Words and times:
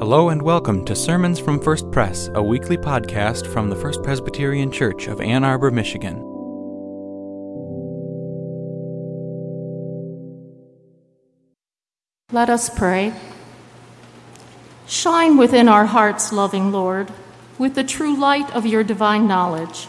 Hello 0.00 0.30
and 0.30 0.40
welcome 0.40 0.82
to 0.86 0.96
Sermons 0.96 1.38
from 1.38 1.60
First 1.60 1.90
Press, 1.90 2.30
a 2.32 2.42
weekly 2.42 2.78
podcast 2.78 3.46
from 3.46 3.68
the 3.68 3.76
First 3.76 4.02
Presbyterian 4.02 4.72
Church 4.72 5.08
of 5.08 5.20
Ann 5.20 5.44
Arbor, 5.44 5.70
Michigan. 5.70 6.16
Let 12.32 12.48
us 12.48 12.70
pray. 12.70 13.12
Shine 14.86 15.36
within 15.36 15.68
our 15.68 15.84
hearts, 15.84 16.32
loving 16.32 16.72
Lord, 16.72 17.12
with 17.58 17.74
the 17.74 17.84
true 17.84 18.18
light 18.18 18.50
of 18.56 18.64
your 18.64 18.82
divine 18.82 19.28
knowledge, 19.28 19.86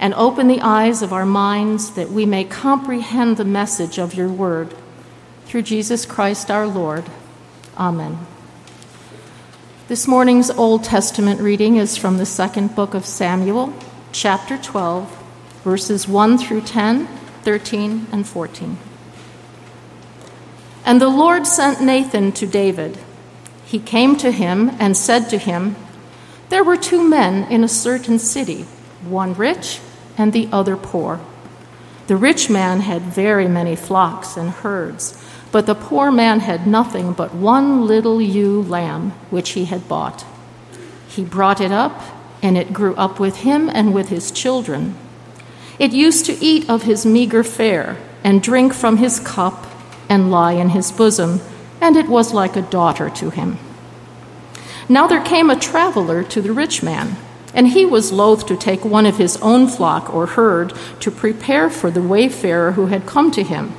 and 0.00 0.12
open 0.14 0.48
the 0.48 0.60
eyes 0.60 1.02
of 1.02 1.12
our 1.12 1.24
minds 1.24 1.92
that 1.92 2.10
we 2.10 2.26
may 2.26 2.42
comprehend 2.42 3.36
the 3.36 3.44
message 3.44 3.96
of 3.96 4.12
your 4.12 4.28
word. 4.28 4.74
Through 5.44 5.62
Jesus 5.62 6.04
Christ 6.04 6.50
our 6.50 6.66
Lord. 6.66 7.04
Amen. 7.78 8.26
This 9.88 10.08
morning's 10.08 10.50
Old 10.50 10.82
Testament 10.82 11.40
reading 11.40 11.76
is 11.76 11.96
from 11.96 12.18
the 12.18 12.26
second 12.26 12.74
book 12.74 12.92
of 12.92 13.06
Samuel, 13.06 13.72
chapter 14.10 14.58
12, 14.58 15.62
verses 15.62 16.08
1 16.08 16.38
through 16.38 16.62
10, 16.62 17.06
13, 17.06 18.08
and 18.10 18.26
14. 18.26 18.78
And 20.84 21.00
the 21.00 21.08
Lord 21.08 21.46
sent 21.46 21.80
Nathan 21.80 22.32
to 22.32 22.48
David. 22.48 22.98
He 23.64 23.78
came 23.78 24.16
to 24.16 24.32
him 24.32 24.72
and 24.80 24.96
said 24.96 25.28
to 25.28 25.38
him, 25.38 25.76
There 26.48 26.64
were 26.64 26.76
two 26.76 27.08
men 27.08 27.48
in 27.48 27.62
a 27.62 27.68
certain 27.68 28.18
city, 28.18 28.62
one 29.04 29.34
rich 29.34 29.78
and 30.18 30.32
the 30.32 30.48
other 30.50 30.76
poor. 30.76 31.20
The 32.08 32.16
rich 32.16 32.50
man 32.50 32.80
had 32.80 33.02
very 33.02 33.46
many 33.46 33.76
flocks 33.76 34.36
and 34.36 34.50
herds 34.50 35.16
but 35.56 35.64
the 35.64 35.74
poor 35.74 36.12
man 36.12 36.40
had 36.40 36.66
nothing 36.66 37.14
but 37.14 37.34
one 37.34 37.86
little 37.86 38.20
ewe 38.20 38.60
lamb 38.60 39.12
which 39.30 39.52
he 39.52 39.64
had 39.64 39.88
bought. 39.88 40.22
He 41.08 41.24
brought 41.24 41.62
it 41.62 41.72
up, 41.72 42.02
and 42.42 42.58
it 42.58 42.74
grew 42.74 42.94
up 42.96 43.18
with 43.18 43.38
him 43.38 43.70
and 43.70 43.94
with 43.94 44.10
his 44.10 44.30
children. 44.30 44.94
It 45.78 45.94
used 45.94 46.26
to 46.26 46.36
eat 46.44 46.68
of 46.68 46.82
his 46.82 47.06
meager 47.06 47.42
fare, 47.42 47.96
and 48.22 48.42
drink 48.42 48.74
from 48.74 48.98
his 48.98 49.18
cup, 49.18 49.64
and 50.10 50.30
lie 50.30 50.52
in 50.52 50.68
his 50.68 50.92
bosom, 50.92 51.40
and 51.80 51.96
it 51.96 52.10
was 52.10 52.34
like 52.34 52.54
a 52.54 52.60
daughter 52.60 53.08
to 53.08 53.30
him. 53.30 53.56
Now 54.90 55.06
there 55.06 55.24
came 55.24 55.48
a 55.48 55.58
traveler 55.58 56.22
to 56.24 56.42
the 56.42 56.52
rich 56.52 56.82
man, 56.82 57.16
and 57.54 57.68
he 57.68 57.86
was 57.86 58.12
loath 58.12 58.44
to 58.48 58.58
take 58.58 58.84
one 58.84 59.06
of 59.06 59.16
his 59.16 59.38
own 59.38 59.68
flock 59.68 60.12
or 60.12 60.26
herd 60.26 60.74
to 61.00 61.10
prepare 61.10 61.70
for 61.70 61.90
the 61.90 62.02
wayfarer 62.02 62.72
who 62.72 62.88
had 62.88 63.06
come 63.06 63.30
to 63.30 63.42
him. 63.42 63.72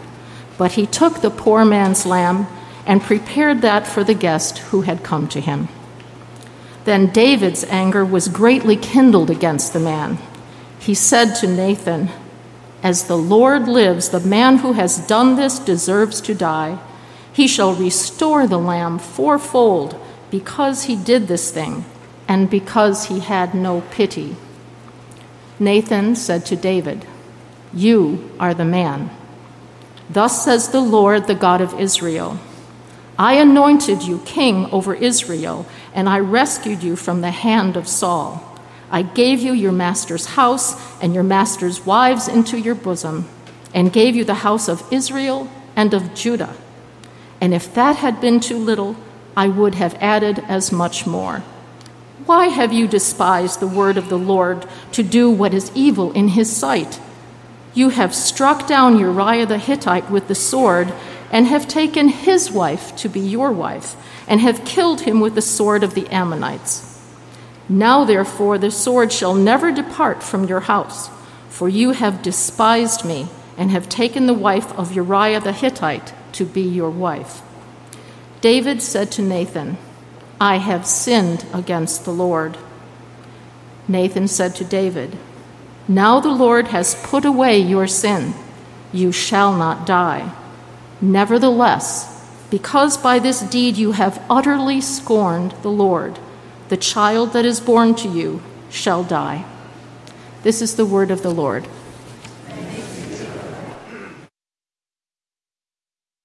But 0.57 0.73
he 0.73 0.85
took 0.85 1.21
the 1.21 1.29
poor 1.29 1.65
man's 1.65 2.05
lamb 2.05 2.47
and 2.85 3.01
prepared 3.01 3.61
that 3.61 3.85
for 3.85 4.03
the 4.03 4.13
guest 4.13 4.59
who 4.59 4.81
had 4.81 5.03
come 5.03 5.27
to 5.29 5.41
him. 5.41 5.67
Then 6.85 7.07
David's 7.07 7.65
anger 7.65 8.05
was 8.05 8.29
greatly 8.29 8.77
kindled 8.77 9.29
against 9.29 9.73
the 9.73 9.79
man. 9.79 10.19
He 10.79 10.93
said 10.93 11.33
to 11.35 11.47
Nathan, 11.47 12.09
As 12.81 13.03
the 13.03 13.17
Lord 13.17 13.67
lives, 13.67 14.09
the 14.09 14.21
man 14.21 14.59
who 14.59 14.73
has 14.73 15.05
done 15.05 15.35
this 15.35 15.59
deserves 15.59 16.21
to 16.21 16.33
die. 16.33 16.79
He 17.33 17.45
shall 17.45 17.75
restore 17.75 18.47
the 18.47 18.57
lamb 18.57 18.99
fourfold 18.99 19.99
because 20.31 20.83
he 20.83 20.95
did 20.95 21.27
this 21.27 21.51
thing 21.51 21.83
and 22.27 22.49
because 22.49 23.05
he 23.05 23.19
had 23.19 23.53
no 23.53 23.81
pity. 23.91 24.37
Nathan 25.59 26.15
said 26.15 26.45
to 26.45 26.55
David, 26.55 27.05
You 27.73 28.31
are 28.39 28.53
the 28.53 28.65
man. 28.65 29.09
Thus 30.09 30.43
says 30.43 30.69
the 30.69 30.81
Lord, 30.81 31.27
the 31.27 31.35
God 31.35 31.61
of 31.61 31.79
Israel 31.79 32.39
I 33.19 33.33
anointed 33.33 34.03
you 34.03 34.19
king 34.19 34.67
over 34.71 34.93
Israel, 34.93 35.65
and 35.93 36.07
I 36.07 36.19
rescued 36.19 36.83
you 36.83 36.95
from 36.95 37.21
the 37.21 37.31
hand 37.31 37.75
of 37.75 37.87
Saul. 37.87 38.43
I 38.91 39.01
gave 39.01 39.41
you 39.41 39.53
your 39.53 39.71
master's 39.71 40.27
house 40.27 40.75
and 41.01 41.15
your 41.15 41.23
master's 41.23 41.83
wives 41.83 42.27
into 42.27 42.59
your 42.59 42.75
bosom, 42.75 43.27
and 43.73 43.91
gave 43.91 44.15
you 44.15 44.23
the 44.23 44.45
house 44.45 44.67
of 44.67 44.83
Israel 44.93 45.49
and 45.75 45.95
of 45.95 46.13
Judah. 46.13 46.55
And 47.41 47.55
if 47.55 47.73
that 47.73 47.95
had 47.97 48.21
been 48.21 48.39
too 48.39 48.57
little, 48.57 48.95
I 49.35 49.47
would 49.47 49.75
have 49.75 49.95
added 49.95 50.43
as 50.47 50.71
much 50.71 51.07
more. 51.07 51.39
Why 52.25 52.47
have 52.47 52.71
you 52.71 52.87
despised 52.87 53.59
the 53.59 53.67
word 53.67 53.97
of 53.97 54.09
the 54.09 54.17
Lord 54.17 54.67
to 54.91 55.01
do 55.01 55.29
what 55.29 55.53
is 55.55 55.71
evil 55.73 56.11
in 56.11 56.29
his 56.29 56.55
sight? 56.55 56.99
You 57.77 57.89
have 57.89 58.15
struck 58.15 58.65
down 58.65 58.97
Uriah 58.97 59.45
the 59.45 59.59
Hittite 59.59 60.09
with 60.09 60.27
the 60.27 60.33
sword, 60.33 60.91
and 61.31 61.45
have 61.45 61.67
taken 61.67 62.07
his 62.07 62.49
wife 62.49 62.95
to 62.95 63.07
be 63.07 63.19
your 63.19 63.51
wife, 63.51 63.95
and 64.27 64.41
have 64.41 64.65
killed 64.65 65.01
him 65.01 65.19
with 65.19 65.35
the 65.35 65.43
sword 65.43 65.83
of 65.83 65.93
the 65.93 66.07
Ammonites. 66.07 66.99
Now, 67.69 68.03
therefore, 68.03 68.57
the 68.57 68.71
sword 68.71 69.13
shall 69.13 69.35
never 69.35 69.71
depart 69.71 70.23
from 70.23 70.45
your 70.45 70.61
house, 70.61 71.11
for 71.49 71.69
you 71.69 71.91
have 71.91 72.23
despised 72.23 73.05
me, 73.05 73.27
and 73.59 73.69
have 73.69 73.87
taken 73.87 74.25
the 74.25 74.33
wife 74.33 74.71
of 74.73 74.95
Uriah 74.95 75.39
the 75.39 75.53
Hittite 75.53 76.15
to 76.31 76.45
be 76.45 76.63
your 76.63 76.89
wife. 76.89 77.43
David 78.41 78.81
said 78.81 79.11
to 79.11 79.21
Nathan, 79.21 79.77
I 80.41 80.57
have 80.57 80.87
sinned 80.87 81.45
against 81.53 82.05
the 82.05 82.11
Lord. 82.11 82.57
Nathan 83.87 84.27
said 84.27 84.55
to 84.55 84.65
David, 84.65 85.15
now 85.87 86.19
the 86.19 86.31
Lord 86.31 86.67
has 86.67 86.95
put 87.03 87.23
away 87.23 87.59
your 87.59 87.87
sin. 87.87 88.33
You 88.91 89.11
shall 89.11 89.55
not 89.55 89.85
die. 89.85 90.33
Nevertheless, 90.99 92.13
because 92.49 92.97
by 92.97 93.19
this 93.19 93.41
deed 93.41 93.77
you 93.77 93.93
have 93.93 94.23
utterly 94.29 94.81
scorned 94.81 95.51
the 95.61 95.71
Lord, 95.71 96.19
the 96.69 96.77
child 96.77 97.33
that 97.33 97.45
is 97.45 97.59
born 97.59 97.95
to 97.95 98.09
you 98.09 98.41
shall 98.69 99.03
die. 99.03 99.45
This 100.43 100.61
is 100.61 100.75
the 100.75 100.85
word 100.85 101.11
of 101.11 101.21
the 101.21 101.31
Lord. 101.33 101.67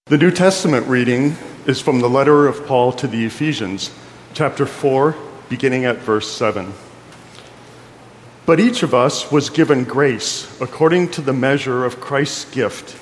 The 0.06 0.18
New 0.18 0.30
Testament 0.30 0.86
reading 0.88 1.36
is 1.66 1.80
from 1.80 2.00
the 2.00 2.10
letter 2.10 2.46
of 2.46 2.66
Paul 2.66 2.92
to 2.94 3.06
the 3.06 3.24
Ephesians, 3.24 3.90
chapter 4.34 4.66
4, 4.66 5.16
beginning 5.48 5.84
at 5.84 5.98
verse 5.98 6.30
7. 6.30 6.72
But 8.44 8.58
each 8.58 8.82
of 8.82 8.92
us 8.92 9.30
was 9.30 9.50
given 9.50 9.84
grace 9.84 10.60
according 10.60 11.10
to 11.10 11.20
the 11.20 11.32
measure 11.32 11.84
of 11.84 12.00
Christ's 12.00 12.44
gift. 12.52 12.96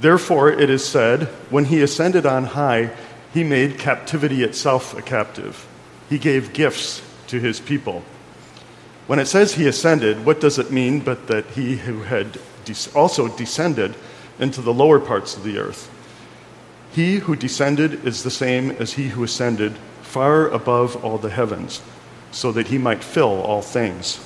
Therefore, 0.00 0.50
it 0.50 0.70
is 0.70 0.84
said, 0.84 1.24
when 1.50 1.64
he 1.64 1.82
ascended 1.82 2.24
on 2.24 2.44
high, 2.44 2.90
he 3.34 3.42
made 3.42 3.78
captivity 3.78 4.42
itself 4.44 4.96
a 4.96 5.02
captive. 5.02 5.66
He 6.08 6.18
gave 6.18 6.52
gifts 6.52 7.02
to 7.26 7.40
his 7.40 7.60
people. 7.60 8.04
When 9.08 9.18
it 9.18 9.26
says 9.26 9.54
he 9.54 9.66
ascended, 9.66 10.24
what 10.24 10.40
does 10.40 10.58
it 10.58 10.70
mean 10.70 11.00
but 11.00 11.26
that 11.26 11.46
he 11.46 11.76
who 11.76 12.02
had 12.02 12.38
also 12.94 13.28
descended 13.36 13.96
into 14.38 14.62
the 14.62 14.72
lower 14.72 15.00
parts 15.00 15.36
of 15.36 15.42
the 15.42 15.58
earth? 15.58 15.90
He 16.92 17.16
who 17.16 17.34
descended 17.34 18.06
is 18.06 18.22
the 18.22 18.30
same 18.30 18.70
as 18.72 18.92
he 18.92 19.08
who 19.08 19.24
ascended 19.24 19.76
far 20.02 20.48
above 20.48 21.04
all 21.04 21.18
the 21.18 21.30
heavens 21.30 21.82
so 22.30 22.52
that 22.52 22.68
he 22.68 22.78
might 22.78 23.02
fill 23.02 23.42
all 23.42 23.62
things. 23.62 24.24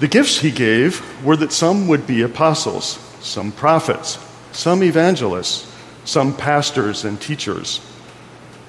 The 0.00 0.08
gifts 0.08 0.40
he 0.40 0.50
gave 0.50 1.02
were 1.24 1.36
that 1.36 1.52
some 1.52 1.86
would 1.88 2.06
be 2.06 2.22
apostles, 2.22 2.98
some 3.20 3.52
prophets, 3.52 4.18
some 4.52 4.82
evangelists, 4.82 5.72
some 6.04 6.36
pastors 6.36 7.04
and 7.04 7.20
teachers, 7.20 7.80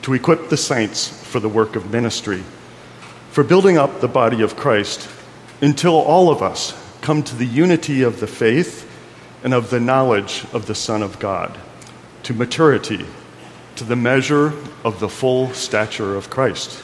to 0.04 0.14
equip 0.14 0.50
the 0.50 0.58
saints 0.58 1.08
for 1.08 1.40
the 1.40 1.50
work 1.50 1.76
of 1.76 1.92
ministry, 1.92 2.44
for 3.32 3.44
building 3.44 3.78
up 3.78 4.02
the 4.02 4.08
body 4.08 4.42
of 4.42 4.56
Christ, 4.56 5.10
until 5.62 5.96
all 5.96 6.30
of 6.30 6.42
us 6.42 6.74
come 7.02 7.24
to 7.24 7.36
the 7.36 7.46
unity 7.46 8.04
of 8.04 8.20
the 8.20 8.28
faith 8.28 8.90
and 9.44 9.54
of 9.54 9.70
the 9.70 9.80
knowledge 9.80 10.46
of 10.54 10.68
the 10.68 10.76
Son 10.76 11.02
of 11.02 11.20
God, 11.20 11.58
to 12.24 12.34
maturity, 12.34 13.06
to 13.76 13.84
the 13.84 13.96
measure 13.96 14.54
of 14.84 15.00
the 15.00 15.10
full 15.10 15.54
stature 15.54 16.16
of 16.16 16.30
Christ. 16.30 16.84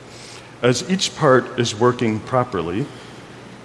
as 0.61 0.89
each 0.89 1.15
part 1.15 1.59
is 1.59 1.73
working 1.73 2.19
properly, 2.19 2.85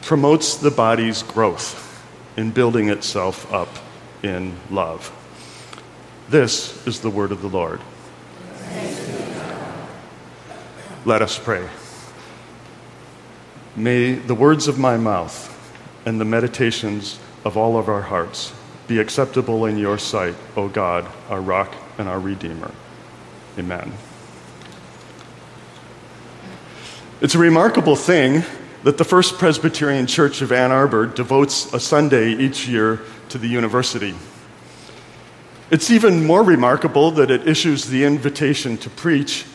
promotes 0.02 0.56
the 0.56 0.70
body's 0.70 1.22
growth 1.22 2.04
in 2.36 2.50
building 2.50 2.88
itself 2.88 3.52
up 3.52 3.68
in 4.22 4.56
love. 4.70 5.12
This 6.28 6.86
is 6.86 7.00
the 7.00 7.10
word 7.10 7.32
of 7.32 7.42
the 7.42 7.48
Lord. 7.48 7.80
Let 11.04 11.22
us 11.22 11.38
pray. 11.38 11.68
May 13.76 14.14
the 14.14 14.34
words 14.34 14.66
of 14.66 14.78
my 14.78 14.96
mouth 14.96 15.52
and 16.06 16.20
the 16.20 16.24
meditations 16.24 17.18
of 17.44 17.56
all 17.56 17.78
of 17.78 17.88
our 17.88 18.02
hearts 18.02 18.52
be 18.88 18.98
acceptable 18.98 19.66
in 19.66 19.76
your 19.76 19.98
sight, 19.98 20.34
O 20.56 20.68
God, 20.68 21.06
our 21.28 21.40
rock 21.40 21.74
and 21.98 22.08
our 22.08 22.18
redeemer. 22.18 22.72
Amen. 23.58 23.92
It's 27.18 27.34
a 27.34 27.38
remarkable 27.38 27.96
thing 27.96 28.44
that 28.82 28.98
the 28.98 29.04
First 29.04 29.38
Presbyterian 29.38 30.06
Church 30.06 30.42
of 30.42 30.52
Ann 30.52 30.70
Arbor 30.70 31.06
devotes 31.06 31.72
a 31.72 31.80
Sunday 31.80 32.34
each 32.34 32.68
year 32.68 33.00
to 33.30 33.38
the 33.38 33.48
university. 33.48 34.14
It's 35.70 35.90
even 35.90 36.26
more 36.26 36.42
remarkable 36.42 37.10
that 37.12 37.30
it 37.30 37.48
issues 37.48 37.86
the 37.86 38.04
invitation 38.04 38.76
to 38.76 38.90
preach 38.90 39.46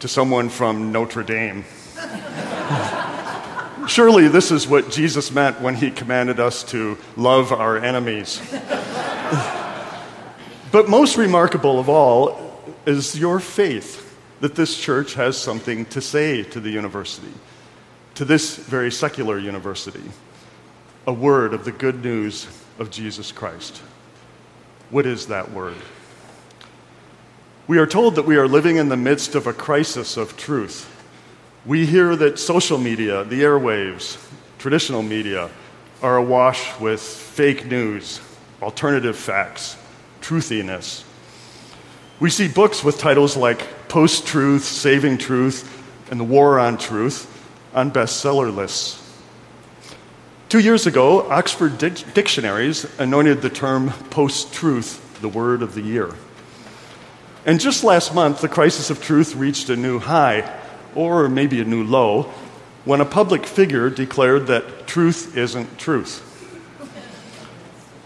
to 0.00 0.08
someone 0.08 0.50
from 0.50 0.92
Notre 0.92 1.22
Dame. 1.22 1.64
Surely 3.88 4.28
this 4.28 4.50
is 4.50 4.68
what 4.68 4.90
Jesus 4.90 5.32
meant 5.32 5.58
when 5.62 5.74
he 5.74 5.90
commanded 5.90 6.38
us 6.38 6.62
to 6.64 6.98
love 7.16 7.50
our 7.50 7.78
enemies. 7.78 8.42
but 10.70 10.86
most 10.90 11.16
remarkable 11.16 11.80
of 11.80 11.88
all 11.88 12.60
is 12.84 13.18
your 13.18 13.40
faith 13.40 14.05
that 14.40 14.54
this 14.54 14.76
church 14.76 15.14
has 15.14 15.36
something 15.36 15.86
to 15.86 16.00
say 16.00 16.42
to 16.42 16.60
the 16.60 16.70
university, 16.70 17.32
to 18.14 18.24
this 18.24 18.56
very 18.56 18.92
secular 18.92 19.38
university, 19.38 20.02
a 21.06 21.12
word 21.12 21.54
of 21.54 21.64
the 21.64 21.72
good 21.72 22.02
news 22.04 22.46
of 22.78 22.90
Jesus 22.90 23.32
Christ. 23.32 23.82
What 24.90 25.06
is 25.06 25.28
that 25.28 25.52
word? 25.52 25.76
We 27.66 27.78
are 27.78 27.86
told 27.86 28.14
that 28.14 28.26
we 28.26 28.36
are 28.36 28.46
living 28.46 28.76
in 28.76 28.88
the 28.88 28.96
midst 28.96 29.34
of 29.34 29.46
a 29.46 29.52
crisis 29.52 30.16
of 30.16 30.36
truth. 30.36 30.92
We 31.64 31.84
hear 31.84 32.14
that 32.14 32.38
social 32.38 32.78
media, 32.78 33.24
the 33.24 33.42
airwaves, 33.42 34.24
traditional 34.58 35.02
media, 35.02 35.50
are 36.02 36.16
awash 36.16 36.78
with 36.78 37.00
fake 37.00 37.66
news, 37.66 38.20
alternative 38.62 39.16
facts, 39.16 39.76
truthiness. 40.20 41.02
We 42.20 42.30
see 42.30 42.48
books 42.48 42.84
with 42.84 42.98
titles 42.98 43.36
like 43.36 43.85
Post 43.96 44.26
Truth, 44.26 44.64
Saving 44.64 45.16
Truth, 45.16 46.10
and 46.10 46.20
The 46.20 46.24
War 46.24 46.60
on 46.60 46.76
Truth 46.76 47.32
on 47.72 47.90
bestseller 47.90 48.54
lists. 48.54 49.02
Two 50.50 50.58
years 50.58 50.86
ago, 50.86 51.26
Oxford 51.30 51.78
Dic- 51.78 52.12
Dictionaries 52.12 52.84
anointed 52.98 53.40
the 53.40 53.48
term 53.48 53.92
post 54.10 54.52
truth 54.52 55.18
the 55.22 55.30
word 55.30 55.62
of 55.62 55.74
the 55.74 55.80
year. 55.80 56.14
And 57.46 57.58
just 57.58 57.84
last 57.84 58.14
month, 58.14 58.42
the 58.42 58.50
crisis 58.50 58.90
of 58.90 59.02
truth 59.02 59.34
reached 59.34 59.70
a 59.70 59.76
new 59.76 59.98
high, 59.98 60.60
or 60.94 61.26
maybe 61.30 61.62
a 61.62 61.64
new 61.64 61.82
low, 61.82 62.24
when 62.84 63.00
a 63.00 63.06
public 63.06 63.46
figure 63.46 63.88
declared 63.88 64.48
that 64.48 64.86
truth 64.86 65.38
isn't 65.38 65.78
truth. 65.78 66.22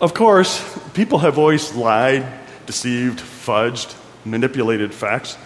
Of 0.00 0.14
course, 0.14 0.62
people 0.94 1.18
have 1.18 1.36
always 1.36 1.74
lied, 1.74 2.24
deceived, 2.64 3.18
fudged, 3.18 3.96
manipulated 4.24 4.94
facts. 4.94 5.36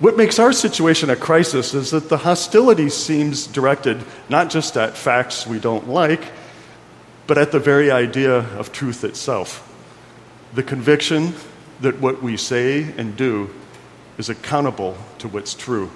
What 0.00 0.16
makes 0.16 0.38
our 0.38 0.52
situation 0.52 1.10
a 1.10 1.16
crisis 1.16 1.74
is 1.74 1.90
that 1.90 2.08
the 2.08 2.18
hostility 2.18 2.88
seems 2.88 3.48
directed 3.48 4.04
not 4.28 4.48
just 4.48 4.76
at 4.76 4.96
facts 4.96 5.44
we 5.44 5.58
don't 5.58 5.88
like, 5.88 6.22
but 7.26 7.36
at 7.36 7.50
the 7.50 7.58
very 7.58 7.90
idea 7.90 8.38
of 8.56 8.70
truth 8.70 9.02
itself. 9.02 9.64
The 10.54 10.62
conviction 10.62 11.34
that 11.80 12.00
what 12.00 12.22
we 12.22 12.36
say 12.36 12.92
and 12.96 13.16
do 13.16 13.50
is 14.18 14.28
accountable 14.28 14.96
to 15.18 15.28
what's 15.28 15.54
true. 15.54 15.90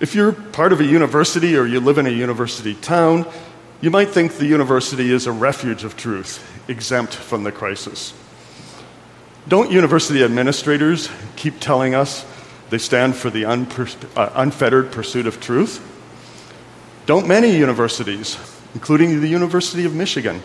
If 0.00 0.14
you're 0.14 0.32
part 0.32 0.72
of 0.72 0.80
a 0.80 0.84
university 0.84 1.56
or 1.56 1.66
you 1.66 1.80
live 1.80 1.98
in 1.98 2.06
a 2.06 2.10
university 2.10 2.74
town, 2.74 3.26
you 3.80 3.90
might 3.90 4.10
think 4.10 4.34
the 4.34 4.46
university 4.46 5.10
is 5.10 5.26
a 5.26 5.32
refuge 5.32 5.84
of 5.84 5.96
truth, 5.96 6.62
exempt 6.68 7.14
from 7.14 7.42
the 7.42 7.52
crisis. 7.52 8.12
Don't 9.48 9.70
university 9.70 10.22
administrators 10.22 11.08
keep 11.36 11.60
telling 11.60 11.94
us 11.94 12.24
they 12.68 12.78
stand 12.78 13.16
for 13.16 13.30
the 13.30 13.46
uh, 13.46 14.30
unfettered 14.34 14.92
pursuit 14.92 15.26
of 15.26 15.40
truth? 15.40 15.86
Don't 17.06 17.26
many 17.26 17.56
universities, 17.56 18.38
including 18.74 19.20
the 19.20 19.28
University 19.28 19.84
of 19.84 19.94
Michigan, 19.94 20.42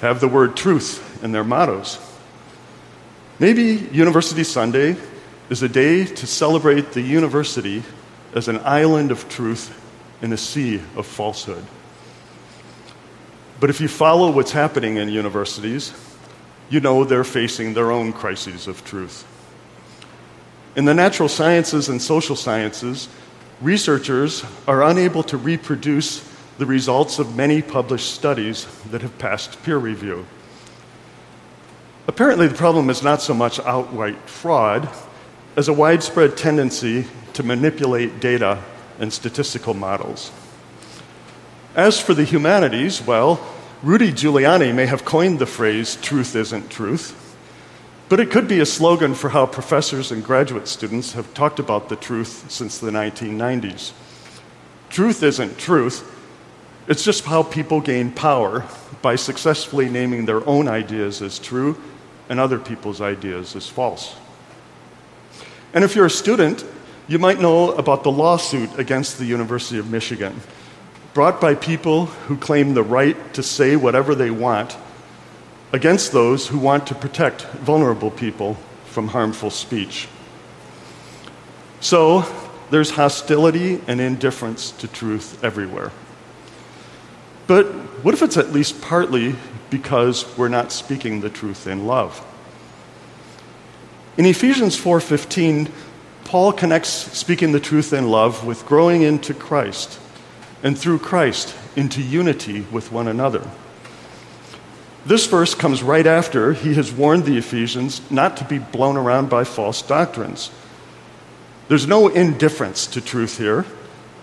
have 0.00 0.20
the 0.20 0.28
word 0.28 0.56
truth 0.56 1.22
in 1.22 1.32
their 1.32 1.44
mottos? 1.44 1.98
Maybe 3.38 3.88
University 3.92 4.44
Sunday 4.44 4.96
is 5.50 5.62
a 5.62 5.68
day 5.68 6.04
to 6.04 6.26
celebrate 6.26 6.92
the 6.92 7.02
university 7.02 7.82
as 8.34 8.48
an 8.48 8.60
island 8.60 9.10
of 9.10 9.28
truth 9.28 9.78
in 10.22 10.32
a 10.32 10.36
sea 10.36 10.80
of 10.96 11.06
falsehood. 11.06 11.64
But 13.60 13.68
if 13.68 13.80
you 13.80 13.88
follow 13.88 14.30
what's 14.30 14.52
happening 14.52 14.96
in 14.96 15.08
universities, 15.08 15.92
you 16.72 16.80
know 16.80 17.04
they're 17.04 17.22
facing 17.22 17.74
their 17.74 17.92
own 17.92 18.14
crises 18.14 18.66
of 18.66 18.82
truth. 18.82 19.26
In 20.74 20.86
the 20.86 20.94
natural 20.94 21.28
sciences 21.28 21.90
and 21.90 22.00
social 22.00 22.34
sciences, 22.34 23.10
researchers 23.60 24.42
are 24.66 24.82
unable 24.82 25.22
to 25.24 25.36
reproduce 25.36 26.26
the 26.56 26.64
results 26.64 27.18
of 27.18 27.36
many 27.36 27.60
published 27.60 28.14
studies 28.14 28.66
that 28.90 29.02
have 29.02 29.18
passed 29.18 29.62
peer 29.62 29.76
review. 29.76 30.24
Apparently, 32.08 32.48
the 32.48 32.54
problem 32.54 32.88
is 32.88 33.02
not 33.02 33.20
so 33.20 33.34
much 33.34 33.60
outright 33.60 34.16
fraud 34.26 34.88
as 35.56 35.68
a 35.68 35.74
widespread 35.74 36.38
tendency 36.38 37.04
to 37.34 37.42
manipulate 37.42 38.18
data 38.18 38.62
and 38.98 39.12
statistical 39.12 39.74
models. 39.74 40.32
As 41.74 42.00
for 42.00 42.14
the 42.14 42.24
humanities, 42.24 43.02
well, 43.02 43.46
Rudy 43.82 44.12
Giuliani 44.12 44.72
may 44.72 44.86
have 44.86 45.04
coined 45.04 45.40
the 45.40 45.46
phrase, 45.46 45.96
truth 45.96 46.36
isn't 46.36 46.70
truth, 46.70 47.36
but 48.08 48.20
it 48.20 48.30
could 48.30 48.46
be 48.46 48.60
a 48.60 48.66
slogan 48.66 49.12
for 49.12 49.30
how 49.30 49.44
professors 49.44 50.12
and 50.12 50.22
graduate 50.22 50.68
students 50.68 51.14
have 51.14 51.34
talked 51.34 51.58
about 51.58 51.88
the 51.88 51.96
truth 51.96 52.48
since 52.48 52.78
the 52.78 52.92
1990s. 52.92 53.90
Truth 54.88 55.24
isn't 55.24 55.58
truth, 55.58 56.08
it's 56.86 57.02
just 57.02 57.24
how 57.24 57.42
people 57.42 57.80
gain 57.80 58.12
power 58.12 58.64
by 59.02 59.16
successfully 59.16 59.88
naming 59.88 60.26
their 60.26 60.46
own 60.48 60.68
ideas 60.68 61.20
as 61.20 61.40
true 61.40 61.76
and 62.28 62.38
other 62.38 62.60
people's 62.60 63.00
ideas 63.00 63.56
as 63.56 63.68
false. 63.68 64.14
And 65.74 65.82
if 65.82 65.96
you're 65.96 66.06
a 66.06 66.10
student, 66.10 66.64
you 67.08 67.18
might 67.18 67.40
know 67.40 67.72
about 67.72 68.04
the 68.04 68.12
lawsuit 68.12 68.78
against 68.78 69.18
the 69.18 69.24
University 69.24 69.78
of 69.78 69.90
Michigan 69.90 70.40
brought 71.14 71.40
by 71.40 71.54
people 71.54 72.06
who 72.06 72.36
claim 72.36 72.74
the 72.74 72.82
right 72.82 73.34
to 73.34 73.42
say 73.42 73.76
whatever 73.76 74.14
they 74.14 74.30
want 74.30 74.76
against 75.72 76.12
those 76.12 76.48
who 76.48 76.58
want 76.58 76.86
to 76.86 76.94
protect 76.94 77.42
vulnerable 77.42 78.10
people 78.10 78.54
from 78.86 79.08
harmful 79.08 79.50
speech. 79.50 80.08
So, 81.80 82.24
there's 82.70 82.90
hostility 82.92 83.80
and 83.86 84.00
indifference 84.00 84.70
to 84.72 84.88
truth 84.88 85.42
everywhere. 85.44 85.92
But 87.46 87.66
what 88.02 88.14
if 88.14 88.22
it's 88.22 88.38
at 88.38 88.52
least 88.52 88.80
partly 88.80 89.34
because 89.68 90.26
we're 90.38 90.48
not 90.48 90.72
speaking 90.72 91.20
the 91.20 91.28
truth 91.28 91.66
in 91.66 91.86
love? 91.86 92.24
In 94.16 94.24
Ephesians 94.24 94.76
4:15, 94.76 95.68
Paul 96.24 96.52
connects 96.52 96.88
speaking 96.88 97.52
the 97.52 97.60
truth 97.60 97.92
in 97.92 98.10
love 98.10 98.44
with 98.46 98.64
growing 98.64 99.02
into 99.02 99.34
Christ 99.34 99.98
and 100.62 100.78
through 100.78 100.98
Christ 100.98 101.54
into 101.76 102.00
unity 102.00 102.62
with 102.70 102.92
one 102.92 103.08
another. 103.08 103.48
This 105.04 105.26
verse 105.26 105.54
comes 105.54 105.82
right 105.82 106.06
after 106.06 106.52
he 106.52 106.74
has 106.74 106.92
warned 106.92 107.24
the 107.24 107.36
Ephesians 107.36 108.08
not 108.10 108.36
to 108.36 108.44
be 108.44 108.58
blown 108.58 108.96
around 108.96 109.28
by 109.28 109.42
false 109.42 109.82
doctrines. 109.82 110.50
There's 111.68 111.88
no 111.88 112.06
indifference 112.08 112.86
to 112.88 113.00
truth 113.00 113.38
here. 113.38 113.64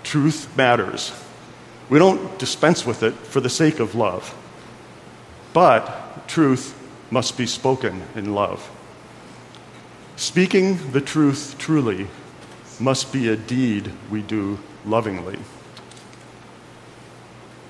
Truth 0.04 0.56
matters. 0.56 1.12
We 1.90 2.00
don't 2.00 2.40
dispense 2.40 2.86
with 2.86 3.04
it 3.04 3.14
for 3.14 3.42
the 3.42 3.50
sake 3.50 3.80
of 3.80 3.96
love. 3.96 4.34
But 5.52 6.28
truth 6.28 6.76
must 7.12 7.38
be 7.38 7.46
spoken 7.46 8.04
in 8.16 8.34
love. 8.34 8.70
Speaking 10.16 10.92
the 10.92 11.02
truth 11.02 11.56
truly 11.58 12.08
must 12.80 13.12
be 13.12 13.28
a 13.28 13.36
deed 13.36 13.92
we 14.10 14.22
do 14.22 14.60
lovingly. 14.86 15.40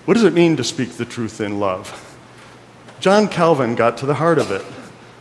What 0.09 0.15
does 0.15 0.23
it 0.23 0.33
mean 0.33 0.57
to 0.57 0.63
speak 0.63 0.93
the 0.93 1.05
truth 1.05 1.39
in 1.39 1.59
love? 1.59 2.17
John 2.99 3.27
Calvin 3.27 3.75
got 3.75 3.95
to 3.99 4.07
the 4.07 4.15
heart 4.15 4.39
of 4.39 4.49
it. 4.49 4.65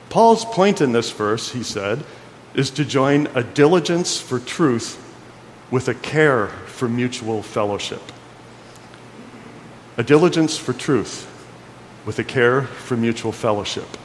Paul's 0.08 0.46
point 0.46 0.80
in 0.80 0.92
this 0.92 1.10
verse, 1.10 1.52
he 1.52 1.62
said, 1.62 2.06
is 2.54 2.70
to 2.70 2.86
join 2.86 3.26
a 3.34 3.42
diligence 3.42 4.18
for 4.18 4.38
truth 4.38 4.96
with 5.70 5.88
a 5.88 5.94
care 5.94 6.46
for 6.46 6.88
mutual 6.88 7.42
fellowship. 7.42 8.00
A 9.98 10.02
diligence 10.02 10.56
for 10.56 10.72
truth 10.72 11.30
with 12.06 12.18
a 12.18 12.24
care 12.24 12.62
for 12.62 12.96
mutual 12.96 13.30
fellowship. 13.30 13.98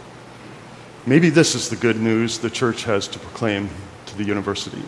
Maybe 1.05 1.29
this 1.29 1.55
is 1.55 1.69
the 1.69 1.77
good 1.77 2.01
news 2.01 2.39
the 2.39 2.49
church 2.49 2.83
has 2.83 3.07
to 3.07 3.19
proclaim 3.19 3.69
to 4.07 4.17
the 4.17 4.25
university. 4.25 4.83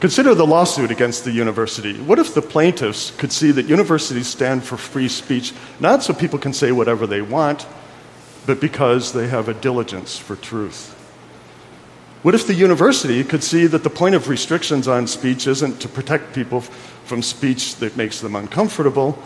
Consider 0.00 0.32
the 0.32 0.46
lawsuit 0.46 0.92
against 0.92 1.24
the 1.24 1.32
university. 1.32 1.98
What 1.98 2.20
if 2.20 2.32
the 2.32 2.42
plaintiffs 2.42 3.10
could 3.10 3.32
see 3.32 3.50
that 3.50 3.66
universities 3.66 4.28
stand 4.28 4.62
for 4.62 4.76
free 4.76 5.08
speech, 5.08 5.52
not 5.80 6.04
so 6.04 6.14
people 6.14 6.38
can 6.38 6.52
say 6.52 6.70
whatever 6.70 7.04
they 7.04 7.20
want, 7.20 7.66
but 8.46 8.60
because 8.60 9.12
they 9.12 9.26
have 9.26 9.48
a 9.48 9.54
diligence 9.54 10.16
for 10.16 10.36
truth? 10.36 10.94
What 12.22 12.34
if 12.34 12.46
the 12.46 12.54
university 12.54 13.24
could 13.24 13.42
see 13.42 13.66
that 13.66 13.82
the 13.82 13.90
point 13.90 14.14
of 14.14 14.28
restrictions 14.28 14.86
on 14.86 15.08
speech 15.08 15.48
isn't 15.48 15.80
to 15.80 15.88
protect 15.88 16.32
people 16.34 16.60
from 16.60 17.22
speech 17.22 17.76
that 17.76 17.96
makes 17.96 18.20
them 18.20 18.36
uncomfortable, 18.36 19.20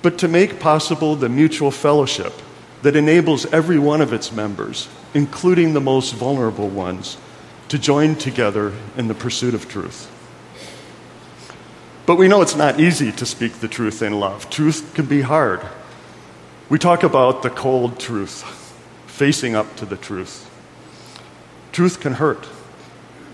but 0.00 0.16
to 0.18 0.28
make 0.28 0.60
possible 0.60 1.14
the 1.14 1.28
mutual 1.28 1.70
fellowship 1.70 2.32
that 2.82 2.96
enables 2.96 3.46
every 3.52 3.78
one 3.78 4.00
of 4.00 4.12
its 4.12 4.32
members, 4.32 4.88
including 5.12 5.74
the 5.74 5.80
most 5.80 6.14
vulnerable 6.14 6.68
ones, 6.68 7.16
to 7.68 7.78
join 7.78 8.14
together 8.14 8.72
in 8.96 9.08
the 9.08 9.14
pursuit 9.14 9.54
of 9.54 9.68
truth. 9.68 10.12
But 12.06 12.16
we 12.16 12.28
know 12.28 12.40
it's 12.40 12.54
not 12.54 12.78
easy 12.78 13.10
to 13.12 13.26
speak 13.26 13.54
the 13.54 13.68
truth 13.68 14.00
in 14.02 14.20
love. 14.20 14.48
Truth 14.48 14.94
can 14.94 15.06
be 15.06 15.22
hard. 15.22 15.60
We 16.68 16.78
talk 16.78 17.02
about 17.02 17.42
the 17.42 17.50
cold 17.50 17.98
truth, 17.98 18.42
facing 19.06 19.56
up 19.56 19.76
to 19.76 19.86
the 19.86 19.96
truth. 19.96 20.48
Truth 21.72 22.00
can 22.00 22.14
hurt. 22.14 22.46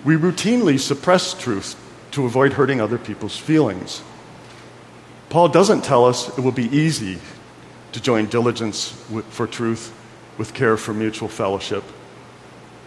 We 0.04 0.16
routinely 0.16 0.80
suppress 0.80 1.34
truth 1.34 1.76
to 2.12 2.24
avoid 2.24 2.54
hurting 2.54 2.80
other 2.80 2.98
people's 2.98 3.36
feelings. 3.36 4.02
Paul 5.28 5.48
doesn't 5.48 5.82
tell 5.82 6.04
us 6.04 6.36
it 6.36 6.42
will 6.42 6.52
be 6.52 6.74
easy 6.76 7.18
to 7.92 8.00
join 8.00 8.26
diligence 8.26 8.90
for 9.30 9.46
truth 9.46 9.94
with 10.38 10.54
care 10.54 10.76
for 10.76 10.92
mutual 10.94 11.28
fellowship, 11.28 11.84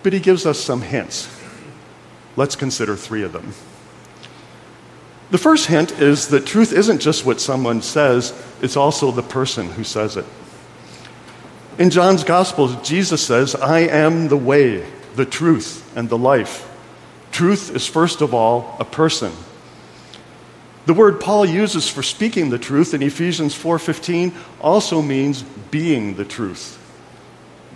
but 0.03 0.13
he 0.13 0.19
gives 0.19 0.45
us 0.45 0.59
some 0.59 0.81
hints. 0.81 1.34
Let's 2.35 2.55
consider 2.55 2.95
three 2.95 3.23
of 3.23 3.33
them. 3.33 3.53
The 5.31 5.37
first 5.37 5.67
hint 5.67 5.91
is 5.99 6.27
that 6.29 6.45
truth 6.45 6.71
isn't 6.71 6.99
just 6.99 7.25
what 7.25 7.41
someone 7.41 7.81
says, 7.81 8.33
it's 8.61 8.77
also 8.77 9.11
the 9.11 9.23
person 9.23 9.69
who 9.71 9.83
says 9.83 10.17
it. 10.17 10.25
In 11.77 11.89
John's 11.89 12.23
Gospel, 12.23 12.67
Jesus 12.83 13.25
says, 13.25 13.55
I 13.55 13.79
am 13.79 14.27
the 14.27 14.37
way, 14.37 14.85
the 15.15 15.25
truth, 15.25 15.91
and 15.97 16.07
the 16.07 16.17
life. 16.17 16.71
Truth 17.31 17.75
is, 17.75 17.85
first 17.85 18.21
of 18.21 18.33
all, 18.33 18.77
a 18.79 18.85
person. 18.85 19.33
The 20.85 20.93
word 20.93 21.19
Paul 21.19 21.45
uses 21.45 21.89
for 21.89 22.03
speaking 22.03 22.49
the 22.49 22.59
truth 22.59 22.93
in 22.93 23.01
Ephesians 23.01 23.55
4:15 23.55 24.31
also 24.61 25.01
means 25.01 25.41
being 25.71 26.15
the 26.15 26.25
truth. 26.25 26.77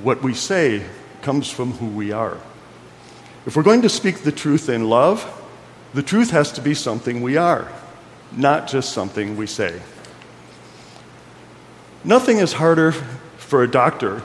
What 0.04 0.22
we 0.22 0.34
say 0.34 0.84
comes 1.22 1.50
from 1.50 1.74
who 1.74 1.88
we 1.88 2.12
are. 2.12 2.38
If 3.46 3.56
we're 3.56 3.64
going 3.64 3.82
to 3.84 3.90
speak 3.90 4.20
the 4.20 4.32
truth 4.32 4.70
in 4.70 4.90
love, 4.90 5.26
the 5.94 6.04
truth 6.04 6.32
has 6.32 6.52
to 6.54 6.62
be 6.62 6.74
something 6.74 7.22
we 7.22 7.38
are, 7.38 7.72
not 8.32 8.68
just 8.68 8.92
something 8.92 9.38
we 9.38 9.48
say. 9.48 9.82
Nothing 12.04 12.38
is 12.38 12.54
harder 12.54 12.92
for 13.38 13.64
a 13.64 13.68
doctor 13.68 14.22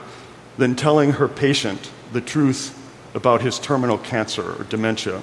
than 0.57 0.75
telling 0.75 1.13
her 1.13 1.27
patient 1.27 1.91
the 2.13 2.21
truth 2.21 2.81
about 3.13 3.41
his 3.41 3.57
terminal 3.57 3.97
cancer 3.97 4.59
or 4.59 4.63
dementia. 4.65 5.21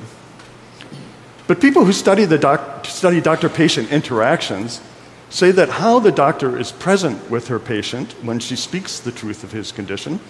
But 1.46 1.60
people 1.60 1.84
who 1.84 1.92
study, 1.92 2.24
the 2.24 2.38
doc, 2.38 2.86
study 2.86 3.20
doctor 3.20 3.48
patient 3.48 3.92
interactions 3.92 4.80
say 5.28 5.50
that 5.50 5.68
how 5.68 5.98
the 5.98 6.12
doctor 6.12 6.58
is 6.58 6.72
present 6.72 7.30
with 7.30 7.48
her 7.48 7.58
patient 7.58 8.12
when 8.24 8.38
she 8.38 8.56
speaks 8.56 8.98
the 9.00 9.12
truth 9.12 9.44
of 9.44 9.52
his 9.52 9.72
condition 9.72 10.20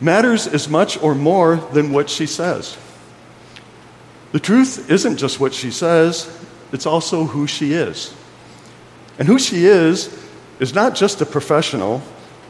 matters 0.00 0.46
as 0.46 0.68
much 0.68 1.00
or 1.02 1.14
more 1.14 1.56
than 1.56 1.92
what 1.92 2.08
she 2.08 2.26
says. 2.26 2.76
The 4.32 4.40
truth 4.40 4.90
isn't 4.90 5.16
just 5.16 5.40
what 5.40 5.52
she 5.52 5.70
says, 5.70 6.36
it's 6.72 6.86
also 6.86 7.24
who 7.24 7.46
she 7.46 7.72
is. 7.72 8.14
And 9.18 9.26
who 9.26 9.38
she 9.38 9.66
is 9.66 10.16
is 10.60 10.74
not 10.74 10.94
just 10.94 11.20
a 11.20 11.26
professional, 11.26 12.02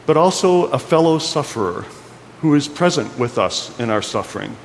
but 0.05 0.15
also 0.15 0.65
a 0.67 0.79
fellow 0.79 1.17
sufferer 1.17 1.85
who 2.41 2.55
is 2.55 2.67
present 2.67 3.17
with 3.17 3.37
us 3.37 3.77
in 3.79 3.89
our 3.89 4.01
suffering, 4.01 4.55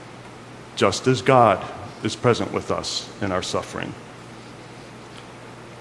just 0.76 1.06
as 1.06 1.22
God 1.22 1.64
is 2.02 2.16
present 2.16 2.52
with 2.52 2.70
us 2.70 3.08
in 3.20 3.32
our 3.32 3.42
suffering. 3.42 3.92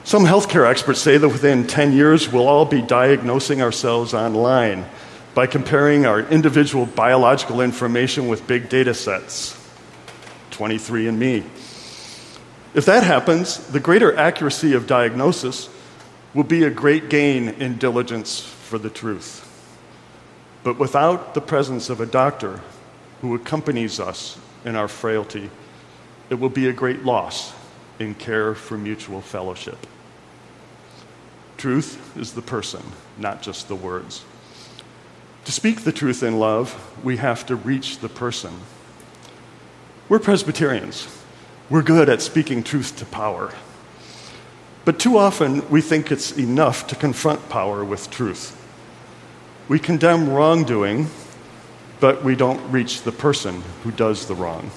Some 0.04 0.24
healthcare 0.24 0.70
experts 0.70 1.00
say 1.00 1.18
that 1.18 1.28
within 1.28 1.66
10 1.66 1.94
years, 1.94 2.32
we'll 2.32 2.48
all 2.48 2.66
be 2.66 2.82
diagnosing 2.82 3.62
ourselves 3.62 4.14
online 4.14 4.86
by 5.36 5.46
comparing 5.46 6.06
our 6.06 6.22
individual 6.22 6.86
biological 6.86 7.62
information 7.62 8.30
with 8.30 8.48
big 8.48 8.70
data 8.70 8.94
sets. 8.94 9.62
23andMe. 10.52 11.44
If 12.74 12.86
that 12.86 13.04
happens, 13.04 13.58
the 13.68 13.82
greater 13.82 14.16
accuracy 14.16 14.74
of 14.74 14.88
diagnosis 14.88 15.70
will 16.34 16.46
be 16.46 16.64
a 16.64 16.70
great 16.70 17.10
gain 17.10 17.50
in 17.50 17.78
diligence 17.78 18.40
for 18.40 18.78
the 18.78 18.90
truth. 18.90 19.42
But 20.64 20.80
without 20.80 21.34
the 21.34 21.42
presence 21.42 21.90
of 21.90 22.00
a 22.00 22.06
doctor 22.06 22.62
who 23.22 23.36
accompanies 23.36 24.00
us 24.00 24.40
in 24.64 24.76
our 24.76 24.88
frailty, 24.88 25.50
it 26.30 26.36
will 26.36 26.50
be 26.50 26.68
a 26.68 26.74
great 26.74 27.04
loss 27.04 27.54
in 28.00 28.16
care 28.16 28.56
for 28.56 28.78
mutual 28.78 29.22
fellowship. 29.22 29.86
Truth 31.58 32.18
is 32.18 32.34
the 32.34 32.42
person, 32.42 32.82
not 33.18 33.42
just 33.42 33.68
the 33.68 33.76
words. 33.76 34.24
To 35.46 35.52
speak 35.52 35.82
the 35.82 35.92
truth 35.92 36.24
in 36.24 36.40
love, 36.40 36.76
we 37.04 37.18
have 37.18 37.46
to 37.46 37.56
reach 37.56 38.00
the 38.00 38.10
person. 38.10 38.52
We're 40.10 40.20
Presbyterians. 40.20 41.08
We're 41.70 41.84
good 41.84 42.10
at 42.10 42.22
speaking 42.22 42.64
truth 42.64 42.96
to 42.98 43.06
power. 43.06 43.54
But 44.86 45.00
too 45.00 45.18
often, 45.18 45.68
we 45.70 45.82
think 45.82 46.12
it's 46.12 46.36
enough 46.38 46.88
to 46.88 46.96
confront 46.96 47.48
power 47.48 47.86
with 47.86 48.10
truth. 48.10 48.60
We 49.68 49.80
condemn 49.80 50.30
wrongdoing, 50.30 51.08
but 52.00 52.24
we 52.24 52.36
don't 52.36 52.72
reach 52.72 53.04
the 53.04 53.12
person 53.12 53.64
who 53.84 53.92
does 53.92 54.28
the 54.28 54.36
wrong. 54.36 54.70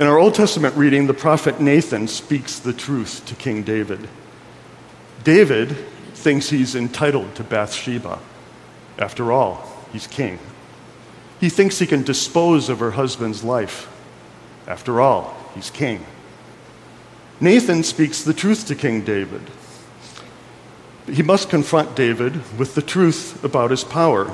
In 0.00 0.06
our 0.06 0.18
Old 0.18 0.34
Testament 0.34 0.76
reading, 0.76 1.06
the 1.06 1.14
prophet 1.14 1.60
Nathan 1.60 2.08
speaks 2.08 2.58
the 2.58 2.72
truth 2.72 3.24
to 3.26 3.34
King 3.36 3.62
David. 3.62 4.08
David 5.22 5.76
thinks 6.14 6.50
he's 6.50 6.74
entitled 6.74 7.34
to 7.36 7.44
Bathsheba. 7.44 8.18
After 9.00 9.32
all, 9.32 9.66
he's 9.92 10.06
king. 10.06 10.38
He 11.40 11.48
thinks 11.48 11.78
he 11.78 11.86
can 11.86 12.02
dispose 12.02 12.68
of 12.68 12.80
her 12.80 12.90
husband's 12.92 13.42
life. 13.42 13.88
After 14.68 15.00
all, 15.00 15.34
he's 15.54 15.70
king. 15.70 16.04
Nathan 17.40 17.82
speaks 17.82 18.22
the 18.22 18.34
truth 18.34 18.66
to 18.66 18.74
King 18.74 19.02
David. 19.02 19.40
He 21.10 21.22
must 21.22 21.48
confront 21.48 21.96
David 21.96 22.58
with 22.58 22.74
the 22.74 22.82
truth 22.82 23.42
about 23.42 23.70
his 23.70 23.82
power. 23.82 24.30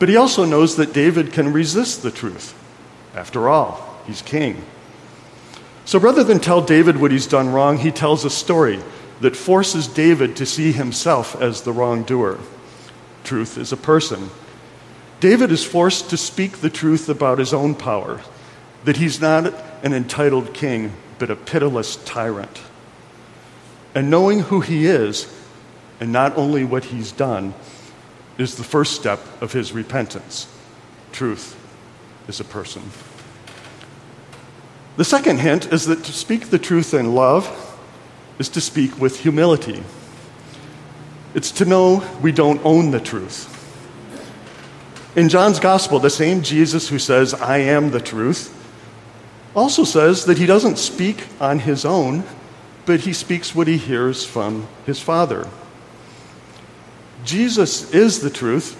But 0.00 0.08
he 0.08 0.16
also 0.16 0.44
knows 0.44 0.74
that 0.76 0.92
David 0.92 1.32
can 1.32 1.52
resist 1.52 2.02
the 2.02 2.10
truth. 2.10 2.54
After 3.14 3.48
all, 3.48 4.00
he's 4.06 4.22
king. 4.22 4.64
So 5.84 6.00
rather 6.00 6.24
than 6.24 6.40
tell 6.40 6.60
David 6.60 6.96
what 6.96 7.12
he's 7.12 7.26
done 7.26 7.50
wrong, 7.50 7.78
he 7.78 7.92
tells 7.92 8.24
a 8.24 8.30
story 8.30 8.80
that 9.20 9.36
forces 9.36 9.86
David 9.86 10.34
to 10.36 10.46
see 10.46 10.72
himself 10.72 11.40
as 11.40 11.62
the 11.62 11.72
wrongdoer. 11.72 12.38
Truth 13.24 13.58
is 13.58 13.72
a 13.72 13.76
person, 13.76 14.30
David 15.20 15.52
is 15.52 15.62
forced 15.62 16.08
to 16.10 16.16
speak 16.16 16.58
the 16.58 16.70
truth 16.70 17.08
about 17.08 17.38
his 17.38 17.52
own 17.52 17.74
power, 17.74 18.22
that 18.84 18.96
he's 18.96 19.20
not 19.20 19.52
an 19.82 19.92
entitled 19.92 20.54
king, 20.54 20.92
but 21.18 21.30
a 21.30 21.36
pitiless 21.36 21.96
tyrant. 21.96 22.62
And 23.94 24.08
knowing 24.08 24.40
who 24.40 24.60
he 24.62 24.86
is, 24.86 25.32
and 26.00 26.10
not 26.10 26.38
only 26.38 26.64
what 26.64 26.84
he's 26.84 27.12
done, 27.12 27.52
is 28.38 28.56
the 28.56 28.64
first 28.64 28.94
step 28.94 29.20
of 29.42 29.52
his 29.52 29.72
repentance. 29.72 30.46
Truth 31.12 31.56
is 32.26 32.40
a 32.40 32.44
person. 32.44 32.82
The 34.96 35.04
second 35.04 35.40
hint 35.40 35.70
is 35.70 35.84
that 35.86 36.04
to 36.04 36.12
speak 36.12 36.48
the 36.48 36.58
truth 36.58 36.94
in 36.94 37.14
love 37.14 37.46
is 38.38 38.48
to 38.50 38.60
speak 38.60 38.98
with 38.98 39.20
humility. 39.20 39.82
It's 41.34 41.52
to 41.52 41.64
know 41.64 42.04
we 42.20 42.32
don't 42.32 42.60
own 42.64 42.90
the 42.90 43.00
truth. 43.00 43.56
In 45.16 45.28
John's 45.28 45.60
gospel, 45.60 45.98
the 45.98 46.10
same 46.10 46.42
Jesus 46.42 46.88
who 46.88 46.98
says, 46.98 47.34
I 47.34 47.58
am 47.58 47.90
the 47.90 48.00
truth, 48.00 48.56
also 49.54 49.84
says 49.84 50.24
that 50.26 50.38
he 50.38 50.46
doesn't 50.46 50.78
speak 50.78 51.26
on 51.40 51.58
his 51.58 51.84
own, 51.84 52.24
but 52.86 53.00
he 53.00 53.12
speaks 53.12 53.54
what 53.54 53.66
he 53.66 53.76
hears 53.76 54.24
from 54.24 54.68
his 54.86 55.00
Father. 55.00 55.48
Jesus 57.24 57.92
is 57.92 58.20
the 58.20 58.30
truth 58.30 58.76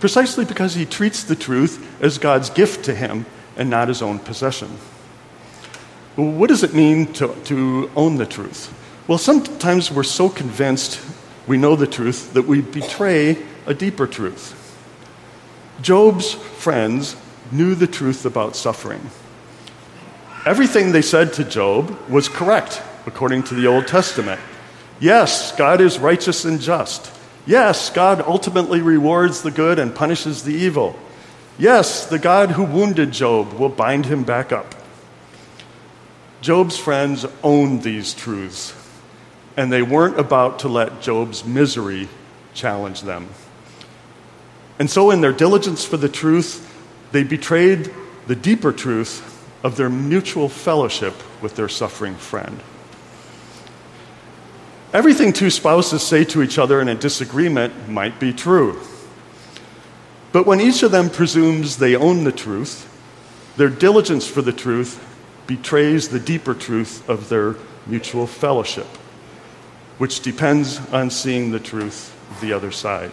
precisely 0.00 0.44
because 0.44 0.74
he 0.74 0.86
treats 0.86 1.22
the 1.22 1.36
truth 1.36 1.86
as 2.02 2.18
God's 2.18 2.50
gift 2.50 2.84
to 2.86 2.94
him 2.94 3.26
and 3.56 3.70
not 3.70 3.88
his 3.88 4.02
own 4.02 4.18
possession. 4.18 4.68
What 6.16 6.48
does 6.48 6.62
it 6.62 6.74
mean 6.74 7.12
to, 7.14 7.34
to 7.44 7.90
own 7.94 8.16
the 8.16 8.26
truth? 8.26 8.74
Well, 9.06 9.18
sometimes 9.18 9.90
we're 9.90 10.02
so 10.02 10.28
convinced 10.28 11.00
we 11.50 11.58
know 11.58 11.74
the 11.74 11.84
truth 11.84 12.32
that 12.34 12.46
we 12.46 12.60
betray 12.60 13.36
a 13.66 13.74
deeper 13.74 14.06
truth. 14.06 14.54
Job's 15.82 16.32
friends 16.32 17.16
knew 17.50 17.74
the 17.74 17.88
truth 17.88 18.24
about 18.24 18.54
suffering. 18.54 19.10
Everything 20.46 20.92
they 20.92 21.02
said 21.02 21.32
to 21.32 21.44
Job 21.44 21.98
was 22.08 22.28
correct, 22.28 22.80
according 23.04 23.42
to 23.42 23.56
the 23.56 23.66
Old 23.66 23.88
Testament. 23.88 24.40
Yes, 25.00 25.50
God 25.56 25.80
is 25.80 25.98
righteous 25.98 26.44
and 26.44 26.60
just. 26.60 27.12
Yes, 27.46 27.90
God 27.90 28.20
ultimately 28.20 28.80
rewards 28.80 29.42
the 29.42 29.50
good 29.50 29.80
and 29.80 29.92
punishes 29.92 30.44
the 30.44 30.54
evil. 30.54 30.96
Yes, 31.58 32.06
the 32.06 32.20
God 32.20 32.52
who 32.52 32.62
wounded 32.62 33.10
Job 33.10 33.54
will 33.54 33.70
bind 33.70 34.06
him 34.06 34.22
back 34.22 34.52
up. 34.52 34.72
Job's 36.42 36.78
friends 36.78 37.26
owned 37.42 37.82
these 37.82 38.14
truths, 38.14 38.70
and 39.60 39.70
they 39.70 39.82
weren't 39.82 40.18
about 40.18 40.60
to 40.60 40.68
let 40.68 41.02
Job's 41.02 41.44
misery 41.44 42.08
challenge 42.54 43.02
them. 43.02 43.28
And 44.78 44.88
so, 44.88 45.10
in 45.10 45.20
their 45.20 45.34
diligence 45.34 45.84
for 45.84 45.98
the 45.98 46.08
truth, 46.08 46.66
they 47.12 47.24
betrayed 47.24 47.92
the 48.26 48.34
deeper 48.34 48.72
truth 48.72 49.46
of 49.62 49.76
their 49.76 49.90
mutual 49.90 50.48
fellowship 50.48 51.12
with 51.42 51.56
their 51.56 51.68
suffering 51.68 52.14
friend. 52.14 52.58
Everything 54.94 55.30
two 55.30 55.50
spouses 55.50 56.02
say 56.02 56.24
to 56.24 56.42
each 56.42 56.56
other 56.58 56.80
in 56.80 56.88
a 56.88 56.94
disagreement 56.94 57.86
might 57.86 58.18
be 58.18 58.32
true. 58.32 58.80
But 60.32 60.46
when 60.46 60.62
each 60.62 60.82
of 60.82 60.90
them 60.90 61.10
presumes 61.10 61.76
they 61.76 61.94
own 61.94 62.24
the 62.24 62.32
truth, 62.32 62.86
their 63.58 63.68
diligence 63.68 64.26
for 64.26 64.40
the 64.40 64.54
truth 64.54 65.06
betrays 65.46 66.08
the 66.08 66.18
deeper 66.18 66.54
truth 66.54 67.06
of 67.10 67.28
their 67.28 67.56
mutual 67.86 68.26
fellowship, 68.26 68.86
which 70.00 70.20
depends 70.20 70.80
on 70.94 71.10
seeing 71.10 71.50
the 71.50 71.60
truth 71.60 72.16
of 72.30 72.40
the 72.40 72.54
other 72.54 72.70
side. 72.70 73.12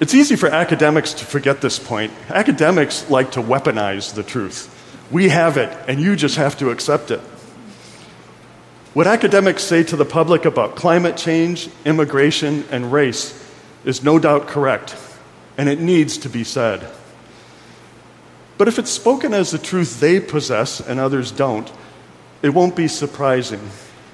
It's 0.00 0.12
easy 0.12 0.34
for 0.34 0.48
academics 0.48 1.12
to 1.14 1.24
forget 1.24 1.60
this 1.60 1.78
point. 1.78 2.12
Academics 2.28 3.08
like 3.08 3.30
to 3.32 3.40
weaponize 3.40 4.12
the 4.12 4.24
truth. 4.24 4.68
We 5.08 5.28
have 5.28 5.56
it, 5.56 5.72
and 5.86 6.00
you 6.00 6.16
just 6.16 6.34
have 6.34 6.58
to 6.58 6.70
accept 6.70 7.12
it. 7.12 7.20
What 8.92 9.06
academics 9.06 9.62
say 9.62 9.84
to 9.84 9.94
the 9.94 10.04
public 10.04 10.44
about 10.44 10.74
climate 10.74 11.16
change, 11.16 11.68
immigration, 11.84 12.64
and 12.72 12.92
race 12.92 13.40
is 13.84 14.02
no 14.02 14.18
doubt 14.18 14.48
correct, 14.48 14.96
and 15.56 15.68
it 15.68 15.78
needs 15.78 16.18
to 16.18 16.28
be 16.28 16.42
said. 16.42 16.90
But 18.58 18.66
if 18.66 18.80
it's 18.80 18.90
spoken 18.90 19.32
as 19.32 19.52
the 19.52 19.58
truth 19.58 20.00
they 20.00 20.18
possess 20.18 20.80
and 20.80 20.98
others 20.98 21.30
don't, 21.30 21.70
it 22.42 22.48
won't 22.48 22.74
be 22.74 22.88
surprising 22.88 23.60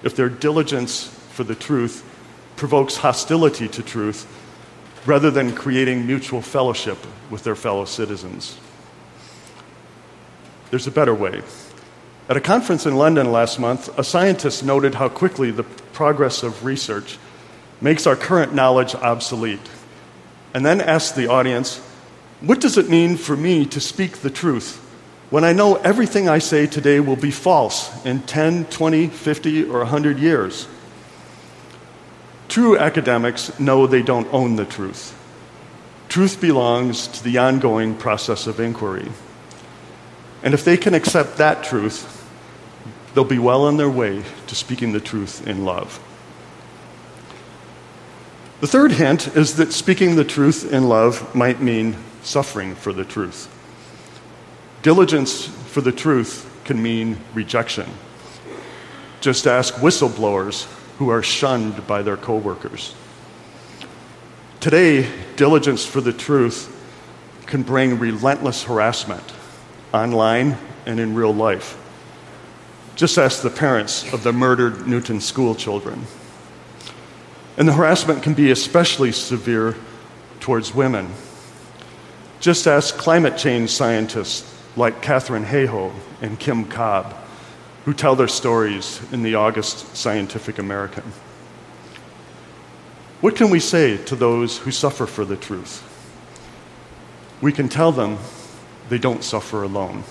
if 0.03 0.15
their 0.15 0.29
diligence 0.29 1.07
for 1.07 1.45
the 1.45 1.55
truth 1.55 2.05
provokes 2.57 2.97
hostility 2.97 3.69
to 3.69 3.83
truth 3.83 4.27
rather 5.07 5.31
than 5.31 5.55
creating 5.55 6.07
mutual 6.07 6.43
fellowship 6.43 6.99
with 7.31 7.45
their 7.45 7.55
fellow 7.55 7.85
citizens. 7.85 8.59
There's 10.71 10.87
a 10.87 10.91
better 10.91 11.15
way. 11.15 11.43
At 12.29 12.37
a 12.37 12.43
conference 12.43 12.85
in 12.85 12.97
London 12.97 13.33
last 13.33 13.59
month, 13.59 13.97
a 13.99 14.05
scientist 14.05 14.63
noted 14.63 14.97
how 14.97 15.09
quickly 15.09 15.51
the 15.51 15.63
progress 15.63 16.43
of 16.43 16.65
research 16.65 17.19
makes 17.81 18.07
our 18.07 18.17
current 18.17 18.53
knowledge 18.53 18.95
obsolete, 18.95 19.71
and 20.53 20.67
then 20.67 20.81
asked 20.81 21.17
the 21.17 21.29
audience, 21.29 21.79
What 22.41 22.61
does 22.61 22.77
it 22.77 22.91
mean 22.91 23.17
for 23.17 23.37
me 23.37 23.65
to 23.67 23.81
speak 23.81 24.19
the 24.19 24.31
truth 24.31 24.85
when 25.31 25.45
I 25.45 25.53
know 25.53 25.77
everything 25.77 26.29
I 26.29 26.39
say 26.39 26.67
today 26.67 27.01
will 27.01 27.17
be 27.17 27.31
false 27.31 28.05
in 28.05 28.23
10, 28.23 28.67
20, 28.67 29.09
50, 29.09 29.65
or 29.65 29.79
100 29.79 30.19
years? 30.19 30.69
True 32.49 32.79
academics 32.79 33.59
know 33.61 33.87
they 33.87 34.03
don't 34.03 34.33
own 34.33 34.57
the 34.57 34.65
truth. 34.65 35.15
Truth 36.09 36.41
belongs 36.41 37.07
to 37.09 37.23
the 37.23 37.37
ongoing 37.37 37.95
process 37.95 38.47
of 38.47 38.59
inquiry. 38.59 39.11
And 40.43 40.55
if 40.55 40.65
they 40.65 40.79
can 40.79 40.95
accept 40.95 41.37
that 41.37 41.63
truth, 41.63 42.27
they'll 43.15 43.25
be 43.25 43.39
well 43.39 43.67
on 43.67 43.77
their 43.77 43.91
way 43.91 44.25
to 44.47 44.55
speaking 44.55 44.93
the 44.93 45.01
truth 45.01 45.47
in 45.47 45.65
love. 45.65 46.03
The 48.61 48.67
third 48.67 48.93
hint 48.93 49.37
is 49.37 49.57
that 49.57 49.73
speaking 49.73 50.17
the 50.17 50.25
truth 50.25 50.73
in 50.73 50.89
love 50.89 51.35
might 51.35 51.61
mean 51.61 51.97
suffering 52.23 52.75
for 52.75 52.93
the 52.93 53.05
truth. 53.05 53.55
Diligence 54.89 55.45
for 55.45 55.83
the 55.83 55.93
truth 55.93 56.51
can 56.65 56.83
mean 56.83 57.19
rejection. 57.35 57.85
Just 59.21 59.47
ask 59.47 59.75
whistleblowers 59.75 60.65
who 60.97 61.11
are 61.11 61.23
shunned 61.23 61.87
by 61.87 62.01
their 62.01 62.17
coworkers. 62.17 62.95
Today, 64.61 65.07
diligence 65.37 65.85
for 65.85 66.01
the 66.01 66.15
truth 66.15 66.75
can 67.45 67.65
bring 67.65 67.99
relentless 67.99 68.63
harassment 68.63 69.23
online 69.93 70.57
and 70.87 70.99
in 70.99 71.15
real 71.15 71.35
life. 71.35 71.77
Just 72.97 73.19
ask 73.19 73.43
the 73.43 73.51
parents 73.51 74.11
of 74.15 74.23
the 74.23 74.33
murdered 74.33 74.89
Newtown 74.89 75.21
school 75.21 75.55
children. 75.55 76.07
And 77.59 77.69
the 77.69 77.75
harassment 77.75 78.23
can 78.23 78.33
be 78.33 78.51
especially 78.53 79.13
severe 79.13 79.77
towards 80.41 80.75
women. 80.75 81.11
Just 82.41 82.67
ask 82.67 82.97
climate 82.97 83.37
change 83.37 83.69
scientists 83.69 84.55
like 84.77 85.03
Katharine 85.03 85.45
Hayhoe 85.45 85.93
and 86.21 86.39
Kim 86.39 86.65
Cobb, 86.65 87.15
who 87.85 87.95
tell 87.95 88.17
their 88.17 88.29
stories 88.29 89.01
in 89.13 89.23
the 89.23 89.35
August 89.35 89.97
Scientific 89.97 90.59
American. 90.59 91.05
What 93.21 93.35
can 93.35 93.51
we 93.51 93.61
say 93.61 93.97
to 94.05 94.15
those 94.15 94.59
who 94.59 94.71
suffer 94.71 95.07
for 95.07 95.25
the 95.25 95.37
truth? 95.37 95.83
We 97.41 97.53
can 97.53 97.69
tell 97.69 97.93
them 97.93 98.19
they 98.89 98.99
don't 98.99 99.25
suffer 99.25 99.63
alone. 99.63 100.05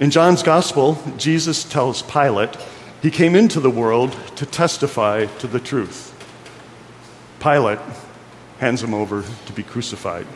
In 0.00 0.10
John's 0.10 0.42
Gospel, 0.42 0.98
Jesus 1.16 1.64
tells 1.64 2.02
Pilate 2.02 2.56
he 3.02 3.10
came 3.10 3.34
into 3.34 3.58
the 3.58 3.70
world 3.70 4.16
to 4.36 4.46
testify 4.46 5.26
to 5.26 5.46
the 5.48 5.60
truth. 5.60 6.08
Pilate 7.40 7.80
hands 8.58 8.82
him 8.82 8.94
over 8.94 9.24
to 9.46 9.52
be 9.52 9.64
crucified. 9.64 10.26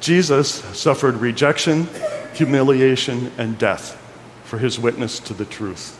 Jesus 0.00 0.48
suffered 0.78 1.16
rejection, 1.16 1.88
humiliation, 2.34 3.32
and 3.38 3.58
death 3.58 4.02
for 4.44 4.58
his 4.58 4.78
witness 4.78 5.18
to 5.20 5.34
the 5.34 5.44
truth. 5.44 5.98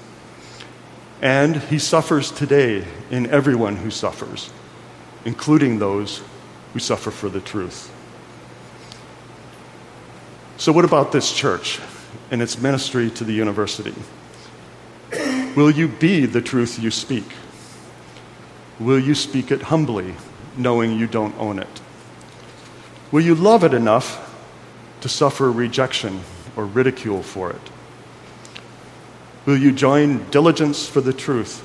And 1.22 1.56
he 1.56 1.78
suffers 1.78 2.30
today 2.30 2.84
in 3.10 3.26
everyone 3.30 3.76
who 3.76 3.90
suffers, 3.90 4.50
including 5.24 5.78
those 5.78 6.22
who 6.72 6.78
suffer 6.78 7.10
for 7.10 7.28
the 7.28 7.40
truth. 7.40 7.90
So, 10.58 10.72
what 10.72 10.84
about 10.84 11.12
this 11.12 11.32
church 11.32 11.80
and 12.30 12.42
its 12.42 12.58
ministry 12.58 13.10
to 13.10 13.24
the 13.24 13.32
university? 13.32 13.94
Will 15.56 15.70
you 15.70 15.88
be 15.88 16.26
the 16.26 16.42
truth 16.42 16.78
you 16.78 16.90
speak? 16.90 17.24
Will 18.78 18.98
you 18.98 19.14
speak 19.14 19.50
it 19.50 19.62
humbly, 19.62 20.14
knowing 20.56 20.98
you 20.98 21.06
don't 21.06 21.36
own 21.38 21.58
it? 21.58 21.80
Will 23.12 23.20
you 23.20 23.34
love 23.34 23.62
it 23.62 23.72
enough 23.72 24.22
to 25.00 25.08
suffer 25.08 25.50
rejection 25.50 26.20
or 26.56 26.64
ridicule 26.64 27.22
for 27.22 27.50
it? 27.50 27.70
Will 29.44 29.56
you 29.56 29.70
join 29.70 30.28
diligence 30.30 30.88
for 30.88 31.00
the 31.00 31.12
truth 31.12 31.62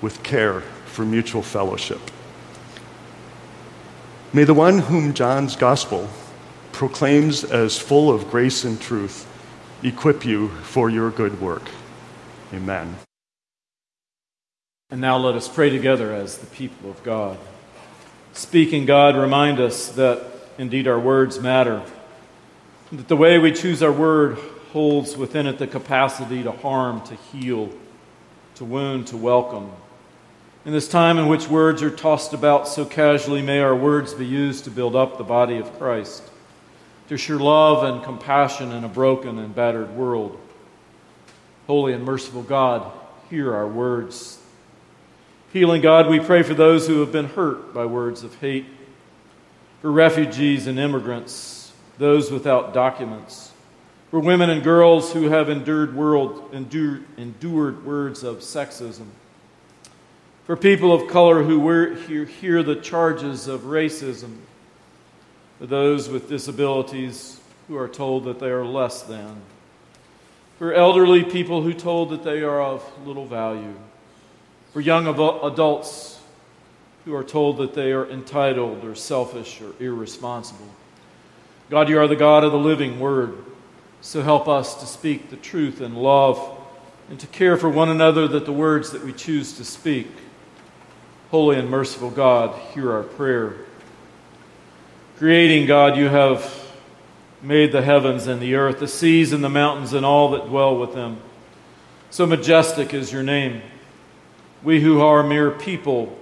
with 0.00 0.22
care 0.22 0.60
for 0.86 1.04
mutual 1.04 1.42
fellowship? 1.42 2.00
May 4.32 4.44
the 4.44 4.54
one 4.54 4.78
whom 4.78 5.14
John's 5.14 5.56
gospel 5.56 6.08
proclaims 6.70 7.42
as 7.42 7.76
full 7.76 8.12
of 8.12 8.30
grace 8.30 8.62
and 8.62 8.80
truth 8.80 9.26
equip 9.82 10.24
you 10.24 10.48
for 10.62 10.90
your 10.90 11.10
good 11.10 11.40
work. 11.40 11.68
Amen. 12.52 12.96
And 14.90 15.00
now 15.00 15.16
let 15.16 15.34
us 15.34 15.48
pray 15.48 15.70
together 15.70 16.14
as 16.14 16.38
the 16.38 16.46
people 16.46 16.90
of 16.90 17.02
God. 17.02 17.36
Speaking 18.32 18.86
God, 18.86 19.16
remind 19.16 19.58
us 19.58 19.88
that 19.90 20.37
indeed 20.58 20.86
our 20.86 20.98
words 20.98 21.40
matter, 21.40 21.82
that 22.92 23.08
the 23.08 23.16
way 23.16 23.38
we 23.38 23.52
choose 23.52 23.82
our 23.82 23.92
word 23.92 24.38
holds 24.72 25.16
within 25.16 25.46
it 25.46 25.58
the 25.58 25.66
capacity 25.66 26.42
to 26.42 26.52
harm, 26.52 27.00
to 27.02 27.14
heal, 27.14 27.70
to 28.56 28.64
wound, 28.64 29.06
to 29.06 29.16
welcome. 29.16 29.70
In 30.64 30.72
this 30.72 30.88
time 30.88 31.18
in 31.18 31.28
which 31.28 31.48
words 31.48 31.82
are 31.82 31.90
tossed 31.90 32.34
about 32.34 32.68
so 32.68 32.84
casually, 32.84 33.40
may 33.40 33.60
our 33.60 33.74
words 33.74 34.12
be 34.12 34.26
used 34.26 34.64
to 34.64 34.70
build 34.70 34.94
up 34.94 35.16
the 35.16 35.24
body 35.24 35.56
of 35.56 35.78
Christ, 35.78 36.22
to 37.08 37.16
share 37.16 37.38
love 37.38 37.84
and 37.84 38.04
compassion 38.04 38.72
in 38.72 38.84
a 38.84 38.88
broken 38.88 39.38
and 39.38 39.54
battered 39.54 39.90
world. 39.96 40.38
Holy 41.66 41.92
and 41.94 42.04
merciful 42.04 42.42
God, 42.42 42.90
hear 43.30 43.54
our 43.54 43.66
words 43.66 44.38
Healing 45.52 45.80
God, 45.80 46.08
we 46.08 46.20
pray 46.20 46.42
for 46.42 46.52
those 46.52 46.86
who 46.86 47.00
have 47.00 47.10
been 47.10 47.24
hurt 47.24 47.72
by 47.72 47.86
words 47.86 48.22
of 48.22 48.34
hate, 48.34 48.66
for 49.80 49.92
refugees 49.92 50.66
and 50.66 50.78
immigrants, 50.78 51.72
those 51.98 52.30
without 52.30 52.74
documents, 52.74 53.52
for 54.10 54.20
women 54.20 54.50
and 54.50 54.62
girls 54.62 55.12
who 55.12 55.28
have 55.28 55.48
endured, 55.48 55.94
world, 55.94 56.50
endured, 56.52 57.04
endured 57.16 57.84
words 57.84 58.22
of 58.22 58.38
sexism, 58.38 59.06
for 60.44 60.56
people 60.56 60.92
of 60.92 61.08
color 61.08 61.42
who 61.42 61.94
hear, 61.94 62.24
hear 62.24 62.62
the 62.62 62.76
charges 62.76 63.46
of 63.46 63.62
racism, 63.62 64.36
for 65.58 65.66
those 65.66 66.08
with 66.08 66.28
disabilities, 66.28 67.40
who 67.68 67.76
are 67.76 67.88
told 67.88 68.24
that 68.24 68.40
they 68.40 68.48
are 68.48 68.64
less 68.64 69.02
than, 69.02 69.36
for 70.58 70.72
elderly 70.72 71.22
people 71.22 71.62
who 71.62 71.74
told 71.74 72.10
that 72.10 72.24
they 72.24 72.42
are 72.42 72.62
of 72.62 72.82
little 73.06 73.26
value, 73.26 73.74
for 74.72 74.80
young 74.80 75.06
adults 75.06 76.17
who 77.08 77.14
are 77.14 77.24
told 77.24 77.56
that 77.56 77.72
they 77.72 77.90
are 77.90 78.06
entitled 78.10 78.84
or 78.84 78.94
selfish 78.94 79.62
or 79.62 79.72
irresponsible. 79.82 80.68
God, 81.70 81.88
you 81.88 81.98
are 81.98 82.06
the 82.06 82.14
God 82.14 82.44
of 82.44 82.52
the 82.52 82.58
living 82.58 83.00
word, 83.00 83.34
so 84.02 84.20
help 84.20 84.46
us 84.46 84.74
to 84.80 84.86
speak 84.86 85.30
the 85.30 85.36
truth 85.36 85.80
in 85.80 85.94
love 85.94 86.38
and 87.08 87.18
to 87.18 87.26
care 87.28 87.56
for 87.56 87.70
one 87.70 87.88
another 87.88 88.28
that 88.28 88.44
the 88.44 88.52
words 88.52 88.90
that 88.90 89.02
we 89.02 89.14
choose 89.14 89.54
to 89.54 89.64
speak. 89.64 90.08
Holy 91.30 91.58
and 91.58 91.70
merciful 91.70 92.10
God, 92.10 92.54
hear 92.74 92.92
our 92.92 93.04
prayer. 93.04 93.56
Creating 95.16 95.64
God, 95.64 95.96
you 95.96 96.08
have 96.08 96.62
made 97.40 97.72
the 97.72 97.80
heavens 97.80 98.26
and 98.26 98.38
the 98.38 98.54
earth, 98.54 98.80
the 98.80 98.86
seas 98.86 99.32
and 99.32 99.42
the 99.42 99.48
mountains, 99.48 99.94
and 99.94 100.04
all 100.04 100.32
that 100.32 100.44
dwell 100.44 100.76
with 100.76 100.92
them. 100.92 101.16
So 102.10 102.26
majestic 102.26 102.92
is 102.92 103.10
your 103.10 103.22
name. 103.22 103.62
We 104.62 104.82
who 104.82 105.00
are 105.00 105.22
mere 105.22 105.50
people, 105.50 106.14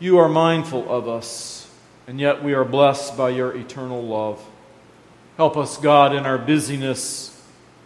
you 0.00 0.18
are 0.18 0.28
mindful 0.28 0.90
of 0.90 1.08
us, 1.08 1.70
and 2.06 2.20
yet 2.20 2.42
we 2.42 2.52
are 2.54 2.64
blessed 2.64 3.16
by 3.16 3.30
your 3.30 3.56
eternal 3.56 4.02
love. 4.02 4.44
Help 5.36 5.56
us, 5.56 5.76
God, 5.76 6.14
in 6.14 6.26
our 6.26 6.38
busyness 6.38 7.42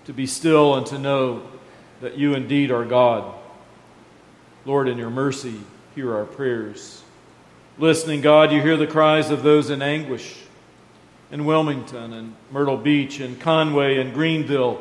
to 0.07 0.13
be 0.13 0.27
still 0.27 0.75
and 0.75 0.87
to 0.87 0.99
know 0.99 1.43
that 2.01 2.17
you 2.17 2.35
indeed 2.35 2.71
are 2.71 2.85
God. 2.85 3.35
Lord, 4.65 4.89
in 4.89 4.99
your 4.99 5.11
mercy, 5.11 5.61
hear 5.95 6.15
our 6.15 6.25
prayers. 6.25 7.03
Listening, 7.79 8.21
God, 8.21 8.53
you 8.53 8.61
hear 8.61 8.77
the 8.77 8.87
cries 8.87 9.31
of 9.31 9.43
those 9.43 9.71
in 9.71 9.83
anguish 9.83 10.45
in 11.31 11.45
Wilmington 11.45 12.13
and 12.13 12.35
Myrtle 12.51 12.77
Beach 12.77 13.21
and 13.21 13.39
Conway 13.39 13.99
and 13.99 14.15
Greenville, 14.15 14.81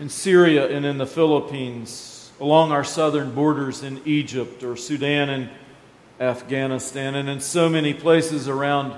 in 0.00 0.08
Syria 0.08 0.68
and 0.68 0.84
in 0.84 0.98
the 0.98 1.06
Philippines, 1.06 2.32
along 2.40 2.72
our 2.72 2.82
southern 2.82 3.32
borders 3.32 3.84
in 3.84 4.00
Egypt 4.04 4.64
or 4.64 4.76
Sudan 4.76 5.30
and 5.30 5.48
Afghanistan, 6.20 7.14
and 7.14 7.28
in 7.28 7.40
so 7.40 7.68
many 7.68 7.92
places 7.94 8.48
around 8.48 8.96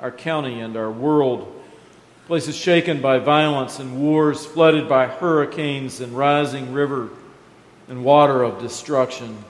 our 0.00 0.10
county 0.10 0.60
and 0.60 0.76
our 0.76 0.90
world. 0.90 1.54
Places 2.26 2.56
shaken 2.56 3.00
by 3.00 3.18
violence 3.18 3.78
and 3.78 4.00
wars, 4.00 4.44
flooded 4.44 4.88
by 4.88 5.06
hurricanes 5.06 6.00
and 6.00 6.16
rising 6.16 6.72
river 6.72 7.08
and 7.88 8.04
water 8.04 8.42
of 8.42 8.60
destruction. 8.60 9.42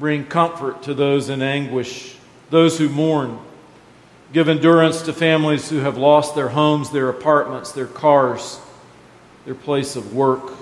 Bring 0.00 0.24
comfort 0.24 0.82
to 0.84 0.94
those 0.94 1.28
in 1.28 1.42
anguish, 1.42 2.16
those 2.50 2.78
who 2.78 2.88
mourn 2.88 3.38
Give 4.30 4.48
endurance 4.48 5.02
to 5.02 5.14
families 5.14 5.70
who 5.70 5.78
have 5.78 5.96
lost 5.96 6.34
their 6.34 6.50
homes, 6.50 6.90
their 6.90 7.08
apartments, 7.08 7.72
their 7.72 7.86
cars, 7.86 8.60
their 9.46 9.54
place 9.54 9.96
of 9.96 10.14
work. 10.14 10.52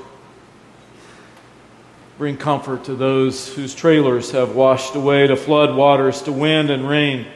Bring 2.18 2.38
comfort 2.38 2.84
to 2.84 2.94
those 2.94 3.54
whose 3.54 3.74
trailers 3.74 4.30
have 4.30 4.54
washed 4.54 4.94
away 4.94 5.26
to 5.26 5.36
flood 5.36 5.76
waters, 5.76 6.22
to 6.22 6.32
wind 6.32 6.70
and 6.70 6.88
rain. 6.88 7.26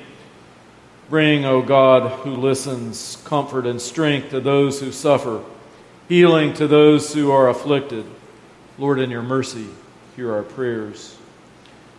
Bring, 1.10 1.44
O 1.44 1.60
God, 1.60 2.10
who 2.20 2.36
listens, 2.36 3.16
comfort 3.24 3.66
and 3.66 3.80
strength 3.80 4.30
to 4.30 4.40
those 4.40 4.80
who 4.80 4.90
suffer, 4.90 5.42
healing 6.08 6.54
to 6.54 6.66
those 6.66 7.12
who 7.12 7.30
are 7.30 7.48
afflicted. 7.48 8.06
Lord, 8.78 8.98
in 8.98 9.10
your 9.10 9.22
mercy, 9.22 9.66
hear 10.16 10.32
our 10.32 10.42
prayers. 10.42 11.16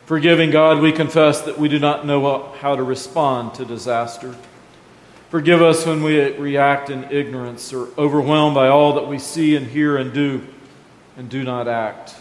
Forgiving 0.08 0.50
God, 0.50 0.82
we 0.82 0.92
confess 0.92 1.42
that 1.42 1.60
we 1.60 1.70
do 1.70 1.78
not 1.78 2.06
know 2.06 2.52
how 2.60 2.76
to 2.76 2.84
respond 2.84 3.54
to 3.56 3.66
disaster. 3.66 4.36
Forgive 5.30 5.62
us 5.62 5.86
when 5.86 6.04
we 6.04 6.32
react 6.34 6.90
in 6.90 7.04
ignorance 7.12 7.72
or 7.72 7.90
overwhelmed 7.98 8.56
by 8.56 8.68
all 8.68 8.94
that 8.96 9.08
we 9.08 9.20
see 9.20 9.56
and 9.56 9.68
hear 9.68 9.98
and 9.98 10.12
do 10.12 10.46
and 11.16 11.30
do 11.30 11.44
not 11.44 11.68
act. 11.68 12.16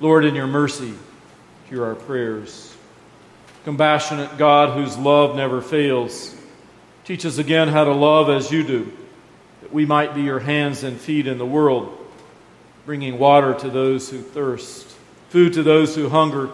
Lord, 0.00 0.24
in 0.24 0.34
your 0.34 0.46
mercy, 0.46 0.94
hear 1.68 1.84
our 1.84 1.94
prayers. 1.94 2.74
Compassionate 3.64 4.38
God, 4.38 4.76
whose 4.76 4.96
love 4.96 5.34
never 5.34 5.60
fails, 5.60 6.34
teach 7.04 7.26
us 7.26 7.38
again 7.38 7.68
how 7.68 7.84
to 7.84 7.92
love 7.92 8.28
as 8.28 8.50
you 8.52 8.62
do, 8.62 8.92
that 9.62 9.72
we 9.72 9.84
might 9.84 10.14
be 10.14 10.22
your 10.22 10.38
hands 10.38 10.84
and 10.84 11.00
feet 11.00 11.26
in 11.26 11.38
the 11.38 11.46
world, 11.46 11.96
bringing 12.86 13.18
water 13.18 13.54
to 13.54 13.68
those 13.68 14.08
who 14.08 14.22
thirst, 14.22 14.86
food 15.30 15.52
to 15.54 15.62
those 15.62 15.94
who 15.94 16.08
hunger 16.08 16.50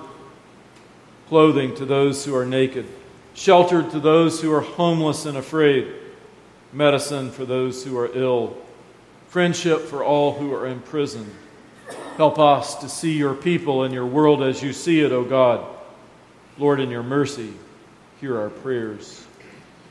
clothing 1.28 1.74
to 1.74 1.85
those 1.85 2.24
who 2.24 2.37
are 2.37 2.46
naked, 2.46 2.87
shelter 3.35 3.83
to 3.83 4.00
those 4.00 4.40
who 4.40 4.52
are 4.52 4.61
homeless 4.61 5.26
and 5.26 5.37
afraid, 5.37 5.92
medicine 6.72 7.30
for 7.30 7.44
those 7.44 7.85
who 7.85 7.98
are 7.98 8.11
ill, 8.14 8.57
friendship 9.28 9.80
for 9.80 10.04
all 10.04 10.35
who 10.35 10.52
are 10.54 10.66
in 10.66 10.80
prison. 10.80 11.30
Help 12.16 12.38
us 12.38 12.77
to 12.77 12.88
see 12.88 13.12
your 13.12 13.35
people 13.35 13.83
and 13.83 13.92
your 13.92 14.07
world 14.07 14.42
as 14.42 14.62
you 14.62 14.72
see 14.72 15.00
it, 15.00 15.12
O 15.12 15.24
God. 15.24 15.64
Lord, 16.59 16.81
in 16.81 16.90
your 16.90 17.03
mercy, 17.03 17.53
hear 18.20 18.38
our 18.38 18.50
prayers. 18.50 19.24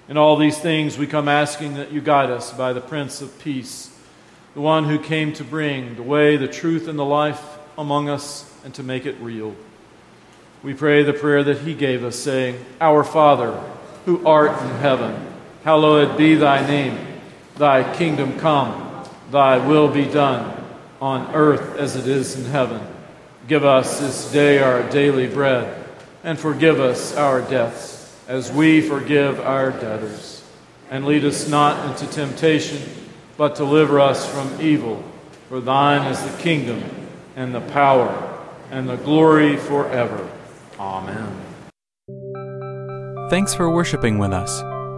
In 0.08 0.18
all 0.18 0.38
these 0.38 0.58
things, 0.58 0.98
we 0.98 1.08
come 1.08 1.28
asking 1.28 1.76
that 1.76 1.92
you 1.92 2.02
guide 2.02 2.30
us 2.30 2.52
by 2.54 2.74
the 2.74 2.82
Prince 2.82 3.22
of 3.22 3.38
Peace, 3.40 3.96
the 4.54 4.62
one 4.62 4.86
who 4.86 5.00
came 5.00 5.34
to 5.34 5.44
bring 5.44 5.96
the 5.96 6.04
way, 6.04 6.38
the 6.38 6.48
truth, 6.48 6.88
and 6.88 6.98
the 6.98 7.06
life 7.06 7.44
among 7.78 8.10
us 8.10 8.50
and 8.64 8.74
to 8.76 8.84
make 8.84 9.06
it 9.06 9.16
real 9.20 9.56
we 10.64 10.74
pray 10.74 11.04
the 11.04 11.14
prayer 11.14 11.44
that 11.44 11.60
he 11.60 11.74
gave 11.74 12.06
us, 12.06 12.16
saying, 12.16 12.64
Our 12.80 13.04
Father, 13.04 13.52
who 14.06 14.26
art 14.26 14.52
in 14.62 14.70
heaven, 14.78 15.14
hallowed 15.64 16.18
be 16.18 16.36
thy 16.36 16.66
name. 16.66 16.98
Thy 17.58 17.94
kingdom 17.96 18.40
come, 18.40 19.06
thy 19.30 19.58
will 19.68 19.90
be 19.90 20.06
done, 20.06 20.63
on 21.04 21.36
earth 21.36 21.76
as 21.78 21.98
it 21.98 22.08
is 22.08 22.40
in 22.40 22.46
heaven. 22.46 22.82
Give 23.50 23.66
us 23.66 24.00
this 24.00 24.32
day 24.32 24.60
our 24.60 24.90
daily 24.90 25.28
bread, 25.28 25.86
and 26.24 26.40
forgive 26.40 26.80
us 26.80 27.14
our 27.18 27.42
debts, 27.42 28.18
as 28.30 28.50
we 28.50 28.80
forgive 28.80 29.42
our 29.42 29.72
debtors. 29.72 30.46
And 30.90 31.06
lead 31.06 31.26
us 31.26 31.50
not 31.50 31.90
into 31.90 32.10
temptation, 32.10 32.82
but 33.36 33.56
deliver 33.56 34.00
us 34.00 34.34
from 34.34 34.62
evil. 34.62 35.04
For 35.50 35.60
thine 35.60 36.10
is 36.10 36.24
the 36.24 36.42
kingdom, 36.42 36.82
and 37.36 37.54
the 37.54 37.60
power, 37.60 38.40
and 38.72 38.88
the 38.88 38.96
glory 38.96 39.58
forever. 39.58 40.32
Amen. 40.80 41.38
Thanks 43.30 43.54
for 43.54 43.70
worshiping 43.70 44.20
with 44.20 44.32
us. 44.32 44.64